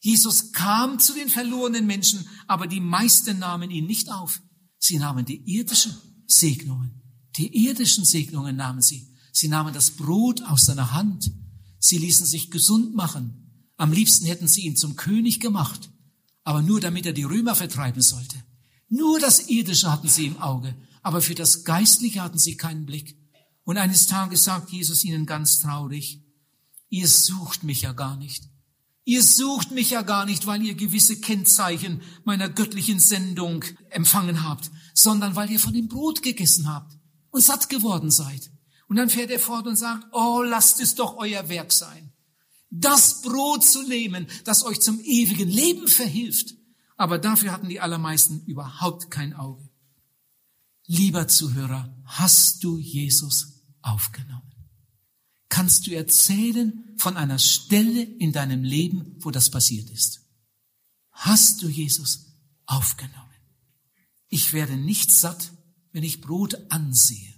[0.00, 4.40] Jesus kam zu den verlorenen Menschen, aber die meisten nahmen ihn nicht auf.
[4.78, 5.94] Sie nahmen die irdischen
[6.26, 7.02] Segnungen.
[7.36, 9.14] Die irdischen Segnungen nahmen sie.
[9.30, 11.30] Sie nahmen das Brot aus seiner Hand.
[11.86, 13.62] Sie ließen sich gesund machen.
[13.76, 15.88] Am liebsten hätten sie ihn zum König gemacht,
[16.42, 18.42] aber nur damit er die Römer vertreiben sollte.
[18.88, 23.16] Nur das Irdische hatten sie im Auge, aber für das Geistliche hatten sie keinen Blick.
[23.62, 26.24] Und eines Tages sagt Jesus ihnen ganz traurig,
[26.88, 28.48] ihr sucht mich ja gar nicht.
[29.04, 34.72] Ihr sucht mich ja gar nicht, weil ihr gewisse Kennzeichen meiner göttlichen Sendung empfangen habt,
[34.92, 36.98] sondern weil ihr von dem Brot gegessen habt
[37.30, 38.50] und satt geworden seid.
[38.88, 42.12] Und dann fährt er fort und sagt, oh, lasst es doch euer Werk sein.
[42.70, 46.54] Das Brot zu nehmen, das euch zum ewigen Leben verhilft.
[46.96, 49.68] Aber dafür hatten die allermeisten überhaupt kein Auge.
[50.86, 54.42] Lieber Zuhörer, hast du Jesus aufgenommen?
[55.48, 60.20] Kannst du erzählen von einer Stelle in deinem Leben, wo das passiert ist?
[61.10, 63.22] Hast du Jesus aufgenommen?
[64.28, 65.52] Ich werde nicht satt,
[65.92, 67.35] wenn ich Brot ansehe.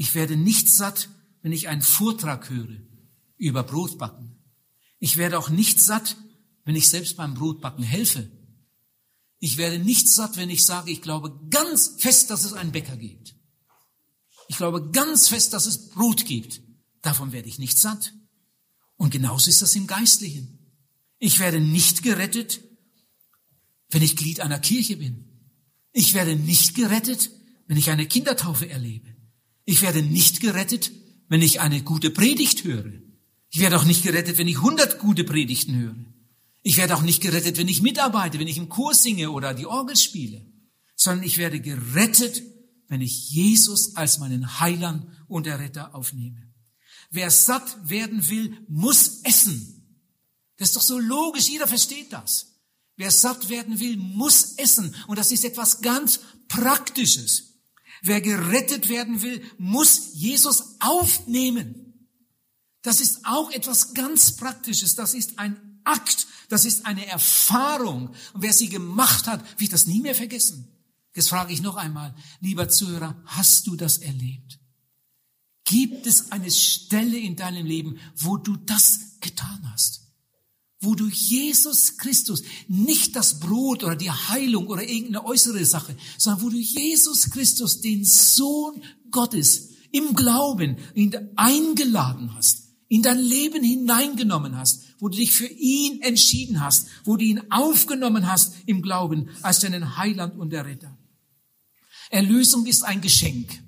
[0.00, 1.10] Ich werde nicht satt,
[1.42, 2.74] wenn ich einen Vortrag höre
[3.36, 4.34] über Brotbacken.
[4.98, 6.16] Ich werde auch nicht satt,
[6.64, 8.30] wenn ich selbst beim Brotbacken helfe.
[9.40, 12.96] Ich werde nicht satt, wenn ich sage, ich glaube ganz fest, dass es einen Bäcker
[12.96, 13.36] gibt.
[14.48, 16.62] Ich glaube ganz fest, dass es Brot gibt.
[17.02, 18.14] Davon werde ich nicht satt.
[18.96, 20.78] Und genauso ist das im Geistlichen.
[21.18, 22.62] Ich werde nicht gerettet,
[23.90, 25.26] wenn ich Glied einer Kirche bin.
[25.92, 27.30] Ich werde nicht gerettet,
[27.66, 29.09] wenn ich eine Kindertaufe erlebe.
[29.70, 30.90] Ich werde nicht gerettet,
[31.28, 32.90] wenn ich eine gute Predigt höre.
[33.50, 35.94] Ich werde auch nicht gerettet, wenn ich hundert gute Predigten höre.
[36.64, 39.66] Ich werde auch nicht gerettet, wenn ich mitarbeite, wenn ich im Chor singe oder die
[39.66, 40.44] Orgel spiele,
[40.96, 42.42] sondern ich werde gerettet,
[42.88, 46.52] wenn ich Jesus als meinen Heiland und Erretter aufnehme.
[47.12, 50.04] Wer satt werden will, muss essen.
[50.56, 52.56] Das ist doch so logisch, jeder versteht das.
[52.96, 54.96] Wer satt werden will, muss essen.
[55.06, 57.49] Und das ist etwas ganz Praktisches.
[58.02, 62.08] Wer gerettet werden will, muss Jesus aufnehmen.
[62.82, 64.94] Das ist auch etwas ganz Praktisches.
[64.94, 66.26] Das ist ein Akt.
[66.48, 68.08] Das ist eine Erfahrung.
[68.32, 70.68] Und wer sie gemacht hat, wird das nie mehr vergessen.
[71.14, 74.58] Jetzt frage ich noch einmal, lieber Zuhörer, hast du das erlebt?
[75.64, 79.99] Gibt es eine Stelle in deinem Leben, wo du das getan hast?
[80.80, 86.42] Wo du Jesus Christus, nicht das Brot oder die Heilung oder irgendeine äußere Sache, sondern
[86.42, 93.62] wo du Jesus Christus, den Sohn Gottes, im Glauben ihn eingeladen hast, in dein Leben
[93.62, 98.82] hineingenommen hast, wo du dich für ihn entschieden hast, wo du ihn aufgenommen hast im
[98.82, 100.96] Glauben als deinen Heiland und Erretter.
[102.10, 103.62] Erlösung ist ein Geschenk.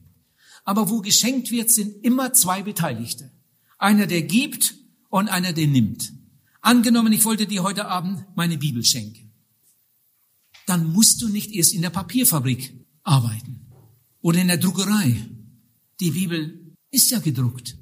[0.65, 3.31] Aber wo geschenkt wird, sind immer zwei Beteiligte.
[3.79, 4.77] Einer, der gibt
[5.09, 6.13] und einer, der nimmt.
[6.63, 9.33] Angenommen, ich wollte dir heute Abend meine Bibel schenken.
[10.67, 13.67] Dann musst du nicht erst in der Papierfabrik arbeiten
[14.21, 15.29] oder in der Druckerei.
[15.99, 17.77] Die Bibel ist ja gedruckt.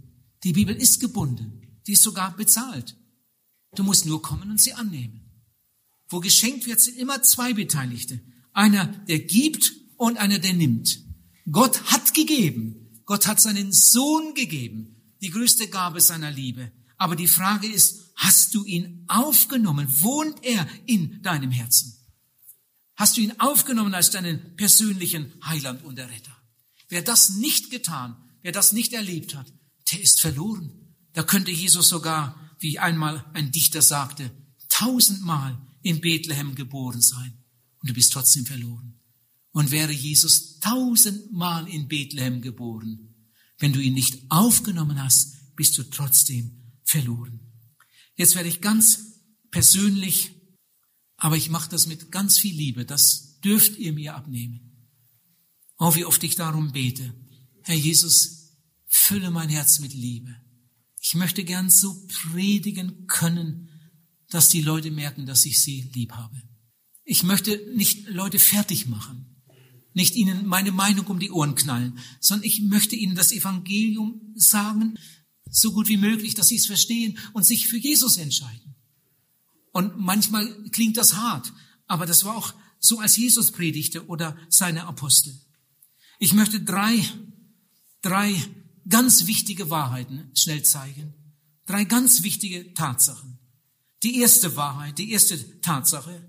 [0.44, 1.60] Die Bibel ist gebunden.
[1.86, 2.96] Die ist sogar bezahlt.
[3.74, 5.20] Du musst nur kommen und sie annehmen.
[6.08, 8.20] Wo geschenkt wird, sind immer zwei Beteiligte.
[8.54, 11.04] Einer, der gibt und einer, der nimmt.
[11.52, 13.02] Gott hat gegeben.
[13.04, 14.96] Gott hat seinen Sohn gegeben.
[15.20, 16.72] Die größte Gabe seiner Liebe.
[17.00, 19.88] Aber die Frage ist, hast du ihn aufgenommen?
[20.02, 21.96] Wohnt er in deinem Herzen?
[22.94, 26.36] Hast du ihn aufgenommen als deinen persönlichen Heiland und Erretter?
[26.90, 29.50] Wer das nicht getan, wer das nicht erlebt hat,
[29.90, 30.94] der ist verloren.
[31.14, 34.30] Da könnte Jesus sogar, wie einmal ein Dichter sagte,
[34.68, 37.32] tausendmal in Bethlehem geboren sein
[37.78, 39.00] und du bist trotzdem verloren.
[39.52, 43.14] Und wäre Jesus tausendmal in Bethlehem geboren,
[43.58, 46.59] wenn du ihn nicht aufgenommen hast, bist du trotzdem
[46.90, 47.40] verloren.
[48.16, 50.32] Jetzt werde ich ganz persönlich,
[51.16, 54.88] aber ich mache das mit ganz viel Liebe, das dürft ihr mir abnehmen.
[55.78, 57.14] Oh, wie oft ich darum bete.
[57.62, 60.34] Herr Jesus, fülle mein Herz mit Liebe.
[61.00, 63.68] Ich möchte gern so predigen können,
[64.28, 66.42] dass die Leute merken, dass ich sie lieb habe.
[67.04, 69.30] Ich möchte nicht Leute fertig machen
[69.92, 74.98] nicht ihnen meine Meinung um die Ohren knallen, sondern ich möchte ihnen das Evangelium sagen,
[75.50, 78.74] so gut wie möglich, dass sie es verstehen und sich für Jesus entscheiden.
[79.72, 81.52] Und manchmal klingt das hart,
[81.86, 85.38] aber das war auch so, als Jesus predigte oder seine Apostel.
[86.18, 87.04] Ich möchte drei,
[88.02, 88.34] drei
[88.88, 91.14] ganz wichtige Wahrheiten schnell zeigen.
[91.66, 93.38] Drei ganz wichtige Tatsachen.
[94.02, 96.28] Die erste Wahrheit, die erste Tatsache.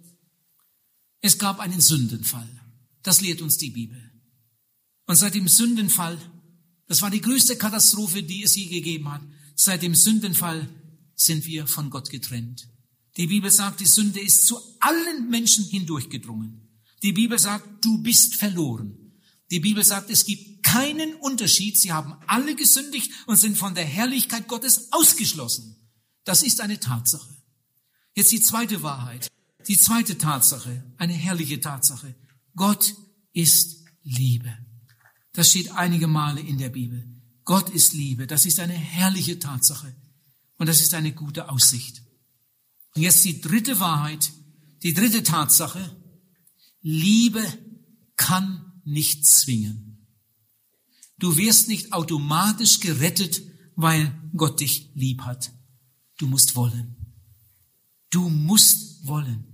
[1.21, 2.49] Es gab einen Sündenfall.
[3.01, 4.11] Das lehrt uns die Bibel.
[5.07, 6.19] Und seit dem Sündenfall,
[6.91, 9.21] das war die größte Katastrophe, die es je gegeben hat,
[9.55, 10.67] seit dem Sündenfall
[11.15, 12.67] sind wir von Gott getrennt.
[13.15, 16.67] Die Bibel sagt, die Sünde ist zu allen Menschen hindurchgedrungen.
[17.01, 19.13] Die Bibel sagt, du bist verloren.
[19.51, 21.77] Die Bibel sagt, es gibt keinen Unterschied.
[21.77, 25.77] Sie haben alle gesündigt und sind von der Herrlichkeit Gottes ausgeschlossen.
[26.25, 27.37] Das ist eine Tatsache.
[28.15, 29.29] Jetzt die zweite Wahrheit.
[29.69, 32.15] Die zweite Tatsache, eine herrliche Tatsache.
[32.53, 32.95] Gott
[33.31, 34.57] ist Liebe.
[35.33, 37.07] Das steht einige Male in der Bibel.
[37.45, 38.27] Gott ist Liebe.
[38.27, 39.95] Das ist eine herrliche Tatsache.
[40.57, 42.03] Und das ist eine gute Aussicht.
[42.95, 44.31] Und jetzt die dritte Wahrheit,
[44.83, 45.95] die dritte Tatsache.
[46.81, 47.43] Liebe
[48.15, 50.07] kann nicht zwingen.
[51.17, 53.41] Du wirst nicht automatisch gerettet,
[53.75, 55.51] weil Gott dich lieb hat.
[56.17, 56.95] Du musst wollen.
[58.09, 59.45] Du musst wollen.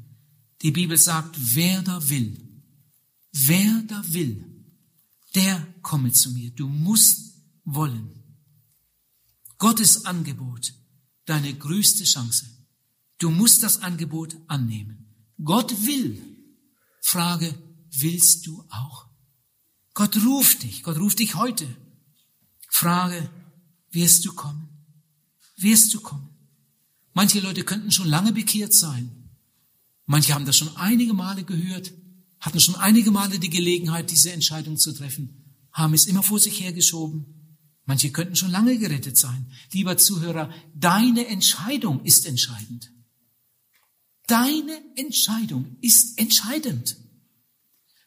[0.61, 2.63] Die Bibel sagt, wer da will,
[3.31, 4.56] wer da will,
[5.37, 6.49] der komme zu mir.
[6.51, 8.23] Du musst wollen.
[9.59, 10.73] Gottes Angebot,
[11.25, 12.47] deine größte Chance.
[13.19, 15.33] Du musst das Angebot annehmen.
[15.43, 16.21] Gott will.
[17.01, 17.53] Frage,
[17.91, 19.09] willst du auch?
[19.93, 20.81] Gott ruft dich.
[20.81, 21.67] Gott ruft dich heute.
[22.69, 23.29] Frage,
[23.91, 24.67] wirst du kommen?
[25.57, 26.29] Wirst du kommen?
[27.13, 29.29] Manche Leute könnten schon lange bekehrt sein.
[30.05, 31.93] Manche haben das schon einige Male gehört,
[32.39, 36.59] hatten schon einige Male die Gelegenheit, diese Entscheidung zu treffen, haben es immer vor sich
[36.59, 37.59] hergeschoben.
[37.85, 39.51] Manche könnten schon lange gerettet sein.
[39.71, 42.91] Lieber Zuhörer, deine Entscheidung ist entscheidend.
[44.27, 46.97] Deine Entscheidung ist entscheidend.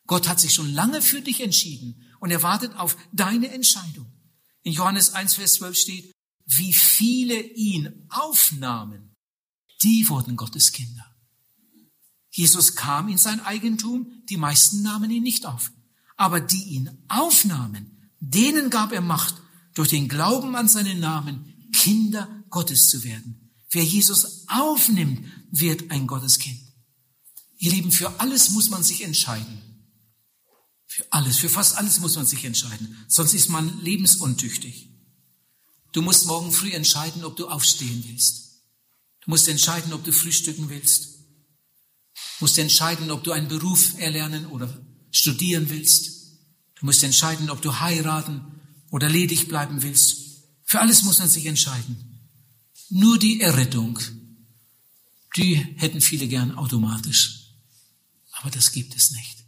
[0.07, 4.13] Gott hat sich schon lange für dich entschieden und er wartet auf deine Entscheidung.
[4.63, 6.13] In Johannes 1, Vers 12 steht,
[6.45, 9.15] wie viele ihn aufnahmen,
[9.83, 11.10] die wurden Gottes Kinder.
[12.31, 15.73] Jesus kam in sein Eigentum, die meisten nahmen ihn nicht auf.
[16.17, 19.35] Aber die ihn aufnahmen, denen gab er Macht,
[19.75, 23.51] durch den Glauben an seinen Namen Kinder Gottes zu werden.
[23.71, 26.61] Wer Jesus aufnimmt, wird ein Gotteskind.
[27.59, 29.63] Ihr Lieben, für alles muss man sich entscheiden.
[30.87, 32.97] Für alles, für fast alles muss man sich entscheiden.
[33.07, 34.91] Sonst ist man lebensuntüchtig.
[35.93, 38.63] Du musst morgen früh entscheiden, ob du aufstehen willst.
[39.21, 41.20] Du musst entscheiden, ob du frühstücken willst.
[42.41, 44.75] Du musst entscheiden, ob du einen Beruf erlernen oder
[45.11, 46.39] studieren willst.
[46.77, 48.41] Du musst entscheiden, ob du heiraten
[48.89, 50.47] oder ledig bleiben willst.
[50.65, 52.19] Für alles muss man sich entscheiden.
[52.89, 53.99] Nur die Errettung,
[55.37, 57.59] die hätten viele gern automatisch.
[58.33, 59.45] Aber das gibt es nicht.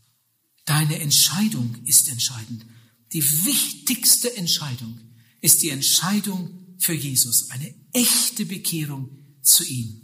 [0.66, 2.66] Deine Entscheidung ist entscheidend.
[3.14, 5.00] Die wichtigste Entscheidung
[5.40, 9.08] ist die Entscheidung für Jesus, eine echte Bekehrung
[9.40, 10.01] zu ihm.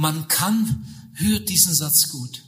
[0.00, 2.44] Man kann, hört diesen Satz gut,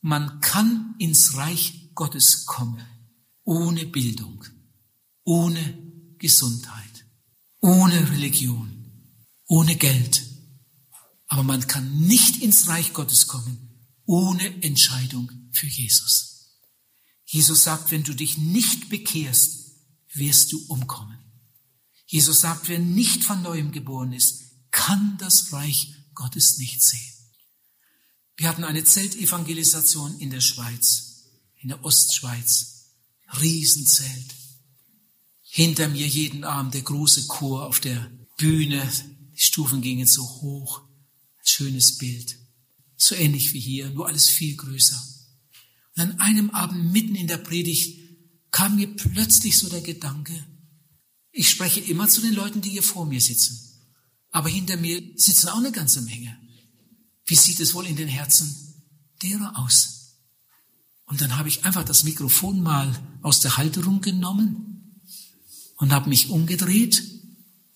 [0.00, 2.86] man kann ins Reich Gottes kommen,
[3.42, 4.44] ohne Bildung,
[5.24, 5.76] ohne
[6.18, 7.04] Gesundheit,
[7.60, 9.10] ohne Religion,
[9.48, 10.22] ohne Geld.
[11.26, 16.60] Aber man kann nicht ins Reich Gottes kommen, ohne Entscheidung für Jesus.
[17.24, 19.80] Jesus sagt, wenn du dich nicht bekehrst,
[20.12, 21.18] wirst du umkommen.
[22.06, 27.12] Jesus sagt, wer nicht von neuem geboren ist, kann das Reich Gottes nicht sehen.
[28.36, 31.24] Wir hatten eine Zeltevangelisation in der Schweiz,
[31.56, 32.70] in der Ostschweiz.
[33.40, 34.34] Riesenzelt.
[35.42, 38.90] Hinter mir jeden Abend der große Chor auf der Bühne.
[39.34, 40.82] Die Stufen gingen so hoch.
[40.82, 42.38] Ein schönes Bild.
[42.96, 45.00] So ähnlich wie hier, nur alles viel größer.
[45.96, 47.98] Und an einem Abend mitten in der Predigt
[48.50, 50.46] kam mir plötzlich so der Gedanke,
[51.36, 53.73] ich spreche immer zu den Leuten, die hier vor mir sitzen.
[54.34, 56.36] Aber hinter mir sitzen auch eine ganze Menge.
[57.24, 58.52] Wie sieht es wohl in den Herzen
[59.22, 60.16] derer aus?
[61.06, 65.00] Und dann habe ich einfach das Mikrofon mal aus der Halterung genommen
[65.76, 67.00] und habe mich umgedreht.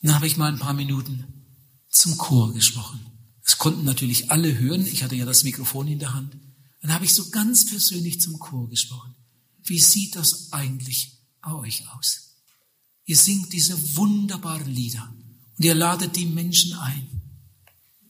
[0.02, 1.46] Dann habe ich mal ein paar Minuten
[1.90, 3.06] zum Chor gesprochen.
[3.44, 4.84] Das konnten natürlich alle hören.
[4.84, 6.36] Ich hatte ja das Mikrofon in der Hand.
[6.82, 9.14] Dann habe ich so ganz persönlich zum Chor gesprochen.
[9.62, 12.34] Wie sieht das eigentlich bei euch aus?
[13.04, 15.14] Ihr singt diese wunderbaren Lieder
[15.58, 17.08] und ihr ladet die Menschen ein.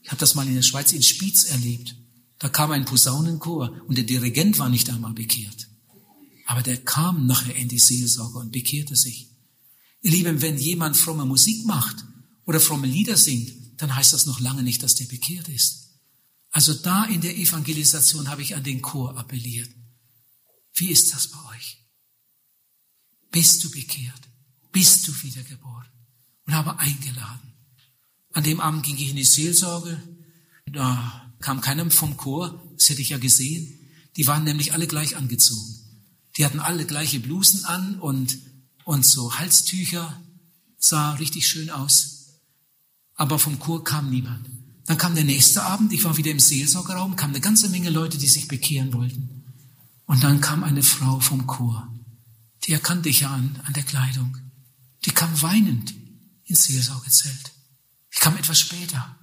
[0.03, 1.95] Ich habe das mal in der Schweiz in Spiez erlebt.
[2.37, 5.67] Da kam ein Posaunenchor und der Dirigent war nicht einmal bekehrt.
[6.45, 9.29] Aber der kam nachher in die Seelsorge und bekehrte sich.
[10.01, 12.05] Ihr Lieben, wenn jemand fromme Musik macht
[12.45, 15.89] oder fromme Lieder singt, dann heißt das noch lange nicht, dass der bekehrt ist.
[16.51, 19.69] Also da in der Evangelisation habe ich an den Chor appelliert.
[20.73, 21.77] Wie ist das bei euch?
[23.31, 24.21] Bist du bekehrt?
[24.71, 25.87] Bist du wiedergeboren?
[26.49, 27.53] Und habe eingeladen.
[28.33, 30.01] An dem Abend ging ich in die Seelsorge.
[30.65, 33.79] Da kam keiner vom Chor, das hätte ich ja gesehen.
[34.17, 35.75] Die waren nämlich alle gleich angezogen.
[36.37, 38.39] Die hatten alle gleiche Blusen an und,
[38.83, 40.19] und so Halstücher,
[40.79, 42.39] sah richtig schön aus.
[43.13, 44.49] Aber vom Chor kam niemand.
[44.85, 48.17] Dann kam der nächste Abend, ich war wieder im Seelsorgerraum, kam eine ganze Menge Leute,
[48.17, 49.43] die sich bekehren wollten.
[50.07, 51.93] Und dann kam eine Frau vom Chor.
[52.63, 54.35] Die erkannte ich ja an, an der Kleidung.
[55.05, 55.93] Die kam weinend
[56.49, 57.51] ins Seelsorgezelt.
[58.11, 59.15] Ich kam etwas später.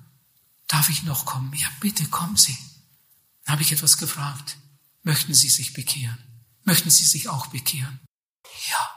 [0.69, 1.53] Darf ich noch kommen?
[1.55, 2.57] Ja, bitte kommen Sie.
[3.45, 4.57] Dann habe ich etwas gefragt.
[5.03, 6.19] Möchten Sie sich bekehren?
[6.65, 8.01] Möchten Sie sich auch bekehren?
[8.71, 8.91] Ja.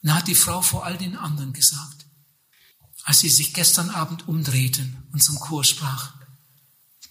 [0.00, 2.06] Und dann hat die Frau vor all den anderen gesagt,
[3.04, 6.14] als sie sich gestern Abend umdrehten und zum Chor sprach,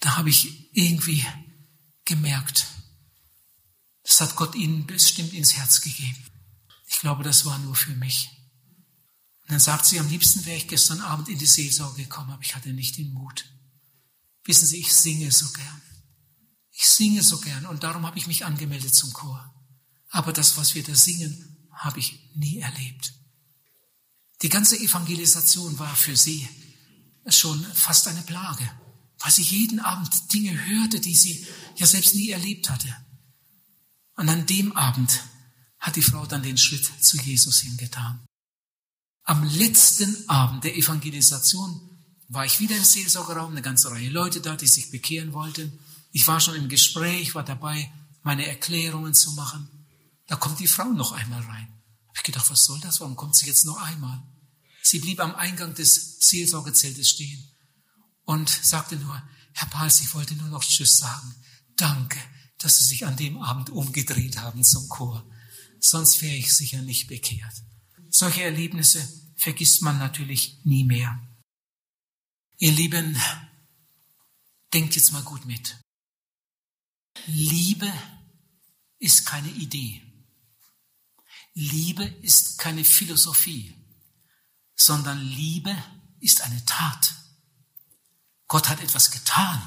[0.00, 1.24] da habe ich irgendwie
[2.04, 2.66] gemerkt,
[4.02, 6.22] das hat Gott ihnen bestimmt ins Herz gegeben.
[6.86, 8.30] Ich glaube, das war nur für mich.
[9.52, 12.42] Und dann sagt sie, am liebsten wäre ich gestern Abend in die Seelsorge gekommen, aber
[12.42, 13.44] ich hatte nicht den Mut.
[14.44, 15.82] Wissen Sie, ich singe so gern.
[16.70, 19.54] Ich singe so gern und darum habe ich mich angemeldet zum Chor.
[20.08, 23.12] Aber das, was wir da singen, habe ich nie erlebt.
[24.40, 26.48] Die ganze Evangelisation war für sie
[27.26, 28.66] schon fast eine Plage,
[29.18, 31.46] weil sie jeden Abend Dinge hörte, die sie
[31.76, 32.88] ja selbst nie erlebt hatte.
[34.16, 35.20] Und an dem Abend
[35.78, 38.24] hat die Frau dann den Schritt zu Jesus hingetan.
[39.24, 41.80] Am letzten Abend der Evangelisation
[42.28, 45.78] war ich wieder im Seelsorgerraum, eine ganze Reihe Leute da, die sich bekehren wollten.
[46.10, 47.92] Ich war schon im Gespräch, war dabei,
[48.22, 49.68] meine Erklärungen zu machen.
[50.26, 51.68] Da kommt die Frau noch einmal rein.
[52.08, 53.00] Hab ich gedacht, was soll das?
[53.00, 54.22] Warum kommt sie jetzt noch einmal?
[54.82, 57.44] Sie blieb am Eingang des Seelsorgezeltes stehen
[58.24, 61.34] und sagte nur, Herr Pals, ich wollte nur noch Tschüss sagen.
[61.76, 62.18] Danke,
[62.58, 65.24] dass Sie sich an dem Abend umgedreht haben zum Chor.
[65.78, 67.54] Sonst wäre ich sicher nicht bekehrt.
[68.14, 71.18] Solche Erlebnisse vergisst man natürlich nie mehr.
[72.58, 73.20] Ihr Lieben,
[74.74, 75.78] denkt jetzt mal gut mit.
[77.26, 77.90] Liebe
[78.98, 80.02] ist keine Idee.
[81.54, 83.74] Liebe ist keine Philosophie,
[84.76, 85.74] sondern Liebe
[86.20, 87.14] ist eine Tat.
[88.46, 89.60] Gott hat etwas getan.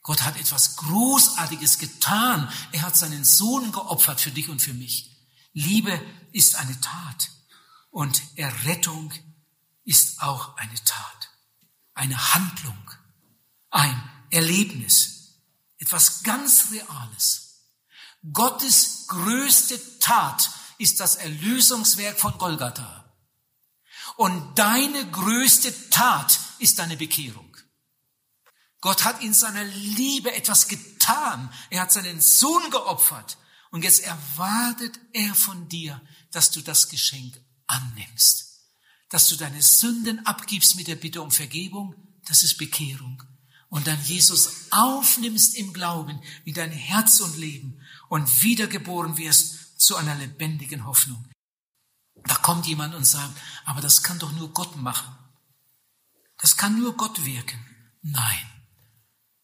[0.00, 2.50] Gott hat etwas Großartiges getan.
[2.72, 5.10] Er hat seinen Sohn geopfert für dich und für mich.
[5.52, 6.00] Liebe
[6.32, 7.30] ist eine Tat
[7.90, 9.12] und Errettung
[9.84, 11.30] ist auch eine Tat,
[11.94, 12.90] eine Handlung,
[13.70, 15.38] ein Erlebnis,
[15.78, 17.42] etwas ganz Reales.
[18.32, 23.04] Gottes größte Tat ist das Erlösungswerk von Golgatha.
[24.16, 27.56] Und deine größte Tat ist deine Bekehrung.
[28.80, 31.52] Gott hat in seiner Liebe etwas getan.
[31.70, 33.38] Er hat seinen Sohn geopfert.
[33.70, 36.00] Und jetzt erwartet er von dir,
[36.32, 38.52] dass du das Geschenk annimmst
[39.12, 43.22] dass du deine Sünden abgibst mit der Bitte um Vergebung, das ist Bekehrung.
[43.68, 47.78] Und dann Jesus aufnimmst im Glauben in dein Herz und Leben
[48.08, 51.28] und wiedergeboren wirst zu einer lebendigen Hoffnung.
[52.24, 55.14] Da kommt jemand und sagt, aber das kann doch nur Gott machen.
[56.38, 57.62] Das kann nur Gott wirken.
[58.00, 58.50] Nein.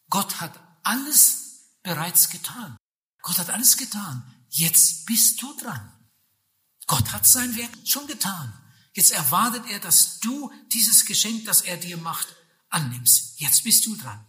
[0.09, 2.79] Gott hat alles bereits getan.
[3.21, 4.35] Gott hat alles getan.
[4.49, 5.93] Jetzt bist du dran.
[6.89, 8.53] Gott hat sein Werk schon getan.
[8.95, 12.27] Jetzt erwartet er, dass du dieses Geschenk, das er dir macht,
[12.71, 13.39] annimmst.
[13.39, 14.27] Jetzt bist du dran.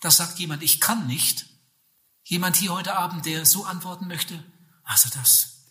[0.00, 1.46] Da sagt jemand, ich kann nicht.
[2.24, 4.42] Jemand hier heute Abend, der so antworten möchte,
[4.84, 5.66] also das,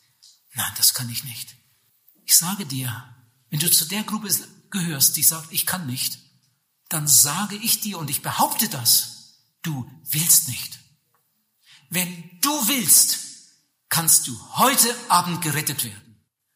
[0.53, 1.55] nein, das kann ich nicht.
[2.24, 3.15] Ich sage dir,
[3.49, 4.30] wenn du zu der Gruppe
[4.69, 6.19] gehörst, die sagt, ich kann nicht,
[6.88, 10.80] dann sage ich dir und ich behaupte das, du willst nicht.
[11.89, 13.19] Wenn du willst,
[13.89, 16.11] kannst du heute Abend gerettet werden.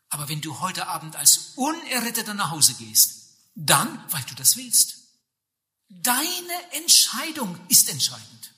[0.09, 3.25] Aber wenn du heute Abend als Unerretteter nach Hause gehst,
[3.55, 4.97] dann, weil du das willst.
[5.89, 8.53] Deine Entscheidung ist entscheidend.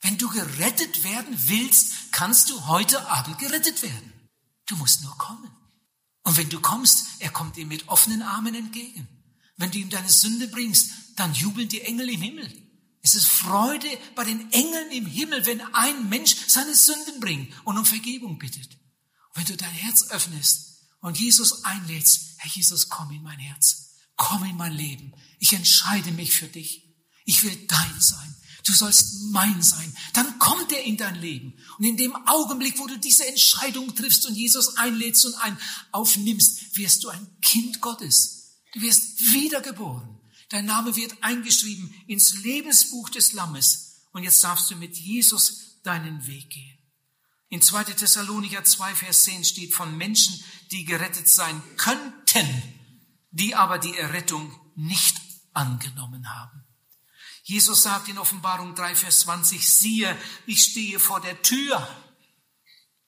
[0.00, 4.12] Wenn du gerettet werden willst, kannst du heute Abend gerettet werden.
[4.66, 5.50] Du musst nur kommen.
[6.22, 9.08] Und wenn du kommst, er kommt dir mit offenen Armen entgegen.
[9.56, 12.50] Wenn du ihm deine Sünde bringst, dann jubeln die Engel im Himmel.
[13.02, 17.78] Es ist Freude bei den Engeln im Himmel, wenn ein Mensch seine Sünden bringt und
[17.78, 18.72] um Vergebung bittet.
[19.30, 20.69] Und wenn du dein Herz öffnest
[21.00, 25.12] und Jesus einlädst, Herr Jesus, komm in mein Herz, komm in mein Leben.
[25.38, 26.94] Ich entscheide mich für dich.
[27.24, 28.36] Ich will dein sein.
[28.64, 29.96] Du sollst mein sein.
[30.12, 31.54] Dann kommt er in dein Leben.
[31.78, 35.58] Und in dem Augenblick, wo du diese Entscheidung triffst und Jesus einlädst und ein
[35.92, 38.60] aufnimmst, wirst du ein Kind Gottes.
[38.74, 40.20] Du wirst wiedergeboren.
[40.50, 44.06] Dein Name wird eingeschrieben ins Lebensbuch des Lammes.
[44.12, 46.69] Und jetzt darfst du mit Jesus deinen Weg gehen.
[47.50, 47.84] In 2.
[47.84, 52.46] Thessalonicher 2, Vers 10 steht von Menschen, die gerettet sein könnten,
[53.32, 55.20] die aber die Errettung nicht
[55.52, 56.64] angenommen haben.
[57.42, 61.86] Jesus sagt in Offenbarung 3, Vers 20, siehe, ich stehe vor der Tür.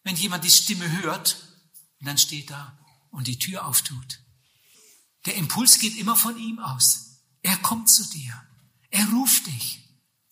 [0.03, 1.37] Wenn jemand die Stimme hört,
[2.01, 2.77] dann steht da
[3.13, 4.19] und die Tür auftut.
[5.25, 7.21] Der Impuls geht immer von ihm aus.
[7.43, 8.35] Er kommt zu dir.
[8.91, 9.79] Er ruft dich.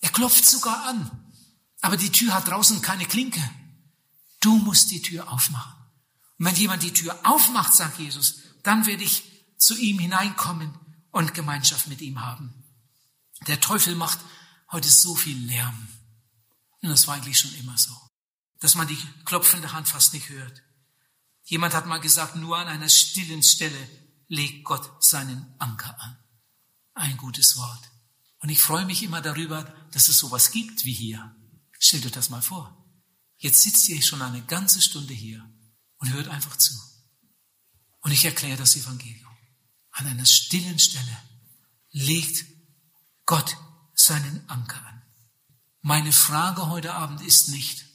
[0.00, 1.32] Er klopft sogar an.
[1.80, 3.40] Aber die Tür hat draußen keine Klinke.
[4.41, 5.74] Du musst die Tür aufmachen.
[6.38, 9.22] Und wenn jemand die Tür aufmacht, sagt Jesus, dann werde ich
[9.59, 10.74] zu ihm hineinkommen
[11.11, 12.55] und Gemeinschaft mit ihm haben.
[13.47, 14.18] Der Teufel macht
[14.70, 15.88] heute so viel Lärm.
[16.82, 17.95] Und das war eigentlich schon immer so.
[18.61, 20.62] Dass man die klopfende Hand fast nicht hört.
[21.45, 23.88] Jemand hat mal gesagt, nur an einer stillen Stelle
[24.28, 26.16] legt Gott seinen Anker an.
[26.95, 27.91] Ein gutes Wort.
[28.41, 31.34] Und ich freue mich immer darüber, dass es sowas gibt wie hier.
[31.78, 32.80] Stellt euch das mal vor.
[33.41, 35.43] Jetzt sitzt ihr schon eine ganze Stunde hier
[35.97, 36.74] und hört einfach zu.
[38.01, 39.34] Und ich erkläre das Evangelium.
[39.93, 41.18] An einer stillen Stelle
[41.91, 42.45] legt
[43.24, 43.57] Gott
[43.95, 45.03] seinen Anker an.
[45.80, 47.86] Meine Frage heute Abend ist nicht,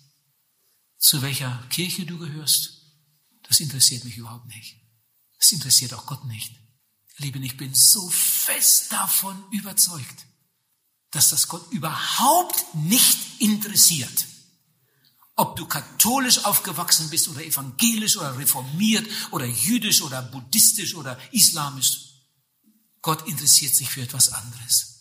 [0.97, 2.81] zu welcher Kirche du gehörst.
[3.43, 4.81] Das interessiert mich überhaupt nicht.
[5.37, 6.55] Das interessiert auch Gott nicht.
[7.17, 10.25] Lieben, ich bin so fest davon überzeugt,
[11.11, 14.25] dass das Gott überhaupt nicht interessiert.
[15.35, 22.05] Ob du katholisch aufgewachsen bist oder evangelisch oder reformiert oder jüdisch oder buddhistisch oder islamisch.
[23.01, 24.95] Gott interessiert sich für etwas anderes.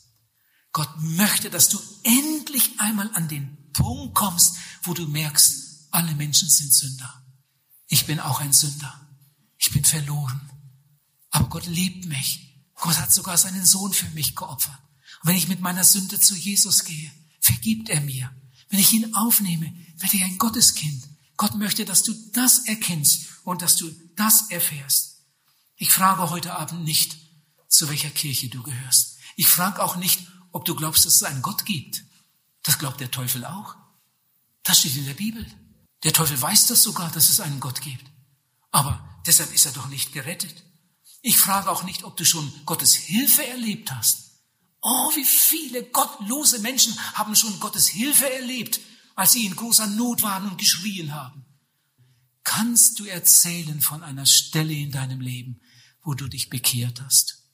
[0.73, 6.51] Gott möchte, dass du endlich einmal an den Punkt kommst, wo du merkst, alle Menschen
[6.51, 7.25] sind Sünder.
[7.87, 9.09] Ich bin auch ein Sünder.
[9.59, 10.51] Ich bin verloren.
[11.31, 12.65] Aber Gott liebt mich.
[12.75, 14.79] Gott hat sogar seinen Sohn für mich geopfert.
[15.23, 17.11] Und wenn ich mit meiner Sünde zu Jesus gehe,
[17.41, 18.35] vergibt er mir.
[18.75, 21.09] Wenn ich ihn aufnehme, werde ich ein Gotteskind.
[21.37, 25.21] Gott möchte, dass du das erkennst und dass du das erfährst.
[25.77, 27.17] Ich frage heute Abend nicht,
[27.69, 29.19] zu welcher Kirche du gehörst.
[29.37, 32.03] Ich frage auch nicht, ob du glaubst, dass es einen Gott gibt.
[32.65, 33.77] Das glaubt der Teufel auch.
[34.65, 35.47] Das steht in der Bibel.
[36.03, 38.11] Der Teufel weiß das sogar, dass es einen Gott gibt.
[38.73, 40.65] Aber deshalb ist er doch nicht gerettet.
[41.23, 44.24] Ich frage auch nicht, ob du schon Gottes Hilfe erlebt hast.
[44.87, 48.81] Oh, wie viele gottlose Menschen haben schon Gottes Hilfe erlebt,
[49.15, 51.47] als sie in großer Not waren und geschrien haben.
[52.43, 55.63] Kannst du erzählen von einer Stelle in deinem Leben,
[56.03, 57.49] wo du dich bekehrt hast,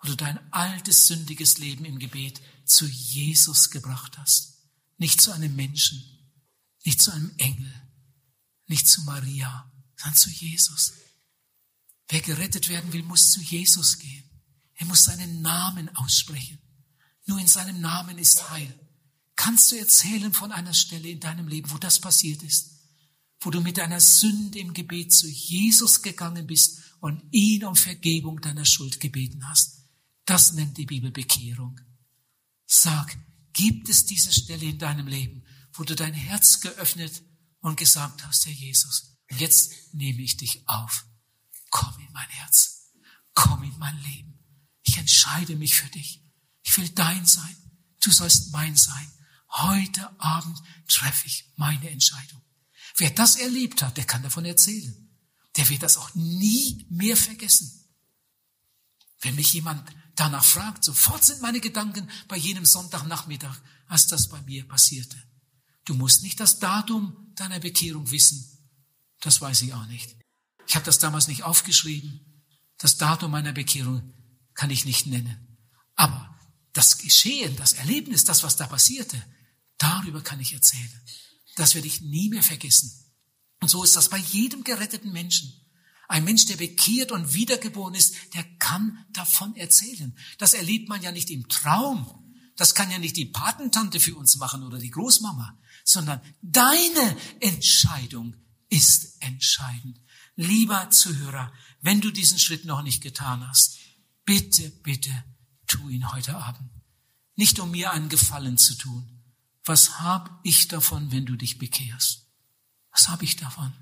[0.00, 4.60] wo du dein altes sündiges Leben im Gebet zu Jesus gebracht hast,
[4.96, 6.04] nicht zu einem Menschen,
[6.84, 7.74] nicht zu einem Engel,
[8.68, 10.92] nicht zu Maria, sondern zu Jesus.
[12.06, 14.23] Wer gerettet werden will, muss zu Jesus gehen.
[14.76, 16.58] Er muss seinen Namen aussprechen.
[17.26, 18.72] Nur in seinem Namen ist Heil.
[19.36, 22.72] Kannst du erzählen von einer Stelle in deinem Leben, wo das passiert ist?
[23.40, 28.40] Wo du mit deiner Sünde im Gebet zu Jesus gegangen bist und ihn um Vergebung
[28.40, 29.84] deiner Schuld gebeten hast.
[30.24, 31.80] Das nennt die Bibel Bekehrung.
[32.66, 33.18] Sag,
[33.52, 35.44] gibt es diese Stelle in deinem Leben,
[35.74, 37.22] wo du dein Herz geöffnet
[37.60, 41.06] und gesagt hast, Herr Jesus, jetzt nehme ich dich auf.
[41.70, 42.92] Komm in mein Herz.
[43.34, 44.33] Komm in mein Leben.
[44.84, 46.22] Ich entscheide mich für dich.
[46.62, 47.56] Ich will dein sein.
[48.00, 49.12] Du sollst mein sein.
[49.50, 52.42] Heute Abend treffe ich meine Entscheidung.
[52.96, 54.94] Wer das erlebt hat, der kann davon erzählen.
[55.56, 57.72] Der wird das auch nie mehr vergessen.
[59.20, 63.56] Wenn mich jemand danach fragt, sofort sind meine Gedanken bei jenem Sonntagnachmittag,
[63.86, 65.16] als das bei mir passierte.
[65.84, 68.46] Du musst nicht das Datum deiner Bekehrung wissen.
[69.20, 70.16] Das weiß ich auch nicht.
[70.66, 72.42] Ich habe das damals nicht aufgeschrieben.
[72.78, 74.12] Das Datum meiner Bekehrung
[74.54, 75.58] kann ich nicht nennen.
[75.94, 76.38] Aber
[76.72, 79.22] das Geschehen, das Erlebnis, das, was da passierte,
[79.78, 80.90] darüber kann ich erzählen.
[81.56, 82.92] Das werde ich nie mehr vergessen.
[83.60, 85.52] Und so ist das bei jedem geretteten Menschen.
[86.08, 90.16] Ein Mensch, der bekehrt und wiedergeboren ist, der kann davon erzählen.
[90.38, 92.36] Das erlebt man ja nicht im Traum.
[92.56, 98.36] Das kann ja nicht die Patentante für uns machen oder die Großmama, sondern deine Entscheidung
[98.68, 100.00] ist entscheidend.
[100.36, 103.78] Lieber Zuhörer, wenn du diesen Schritt noch nicht getan hast,
[104.24, 105.24] bitte, bitte,
[105.66, 106.70] tu ihn heute Abend.
[107.36, 109.22] Nicht um mir einen Gefallen zu tun.
[109.64, 112.26] Was hab ich davon, wenn du dich bekehrst?
[112.92, 113.72] Was hab ich davon?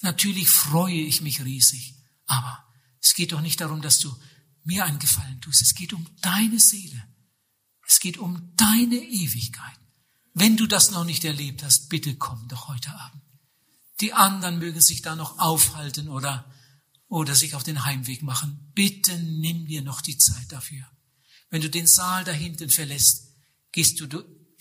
[0.00, 1.94] Natürlich freue ich mich riesig,
[2.26, 2.64] aber
[3.00, 4.14] es geht doch nicht darum, dass du
[4.64, 5.62] mir einen Gefallen tust.
[5.62, 7.02] Es geht um deine Seele.
[7.86, 9.78] Es geht um deine Ewigkeit.
[10.34, 13.22] Wenn du das noch nicht erlebt hast, bitte komm doch heute Abend.
[14.00, 16.52] Die anderen mögen sich da noch aufhalten oder,
[17.08, 18.70] oder sich auf den Heimweg machen.
[18.74, 20.84] Bitte nimm dir noch die Zeit dafür.
[21.50, 23.34] Wenn du den Saal da hinten verlässt,
[23.72, 24.06] gehst du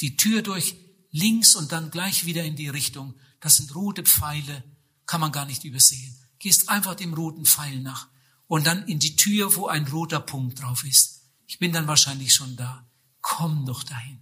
[0.01, 0.75] die Tür durch
[1.11, 3.15] links und dann gleich wieder in die Richtung.
[3.39, 4.63] Das sind rote Pfeile,
[5.05, 6.15] kann man gar nicht übersehen.
[6.39, 8.09] Gehst einfach dem roten Pfeil nach
[8.47, 11.21] und dann in die Tür, wo ein roter Punkt drauf ist.
[11.47, 12.87] Ich bin dann wahrscheinlich schon da.
[13.21, 14.19] Komm doch dahin.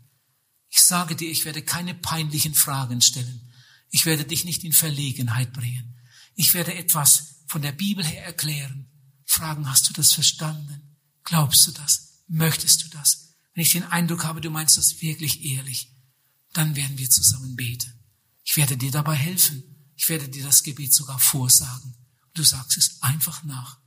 [0.69, 3.41] Ich sage dir, ich werde keine peinlichen Fragen stellen.
[3.89, 5.99] Ich werde dich nicht in Verlegenheit bringen.
[6.36, 8.89] Ich werde etwas von der Bibel her erklären.
[9.26, 10.97] Fragen, hast du das verstanden?
[11.24, 12.24] Glaubst du das?
[12.28, 13.36] Möchtest du das?
[13.54, 15.95] Wenn ich den Eindruck habe, du meinst das wirklich ehrlich,
[16.54, 17.93] dann werden wir zusammen beten.
[18.43, 19.64] Ich werde dir dabei helfen.
[19.95, 21.93] Ich werde dir das Gebet sogar vorsagen.
[22.34, 23.80] Du sagst es einfach nach.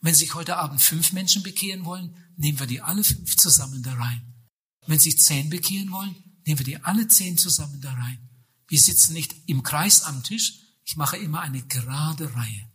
[0.00, 3.92] Wenn sich heute Abend fünf Menschen bekehren wollen, nehmen wir die alle fünf zusammen da
[3.92, 4.34] rein.
[4.86, 8.30] Wenn sich zehn bekehren wollen, nehmen wir die alle zehn zusammen da rein.
[8.66, 10.54] Wir sitzen nicht im Kreis am Tisch.
[10.86, 12.70] Ich mache immer eine gerade Reihe,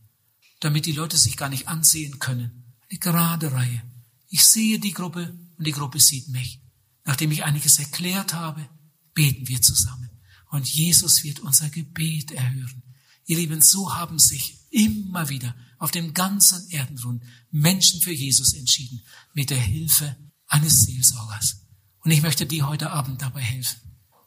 [0.60, 2.74] damit die Leute sich gar nicht ansehen können.
[2.90, 3.82] Eine gerade Reihe.
[4.30, 6.62] Ich sehe die Gruppe und die Gruppe sieht mich.
[7.06, 8.68] Nachdem ich einiges erklärt habe,
[9.14, 10.10] beten wir zusammen.
[10.52, 12.84] Und Jesus wird unser Gebet erhören.
[13.26, 19.02] Ihr Lieben, so haben sich immer wieder auf dem ganzen Erdenrund Menschen für Jesus entschieden,
[19.34, 20.16] mit der Hilfe
[20.48, 21.62] eines Seelsorgers.
[22.02, 23.80] Und ich möchte dir heute Abend dabei helfen.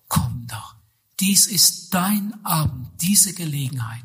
[0.09, 0.77] Komm doch.
[1.21, 4.05] Dies ist dein Abend, diese Gelegenheit.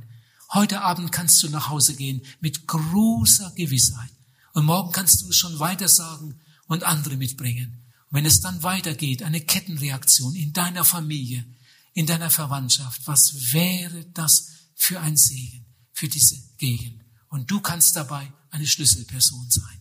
[0.58, 4.10] Heute Abend kannst du nach Hause gehen mit großer Gewissheit.
[4.54, 7.86] Und morgen kannst du es schon weiter sagen und andere mitbringen.
[8.10, 11.46] Und wenn es dann weitergeht, eine Kettenreaktion in deiner Familie,
[11.94, 17.04] in deiner Verwandtschaft, was wäre das für ein Segen für diese Gegend?
[17.30, 19.80] Und du kannst dabei eine Schlüsselperson sein.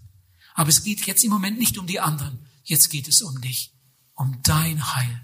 [0.53, 2.47] Aber es geht jetzt im Moment nicht um die anderen.
[2.65, 3.73] Jetzt geht es um dich,
[4.13, 5.23] um dein Heil.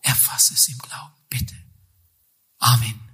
[0.00, 1.54] Erfasse es im Glauben, bitte.
[2.58, 3.11] Amen.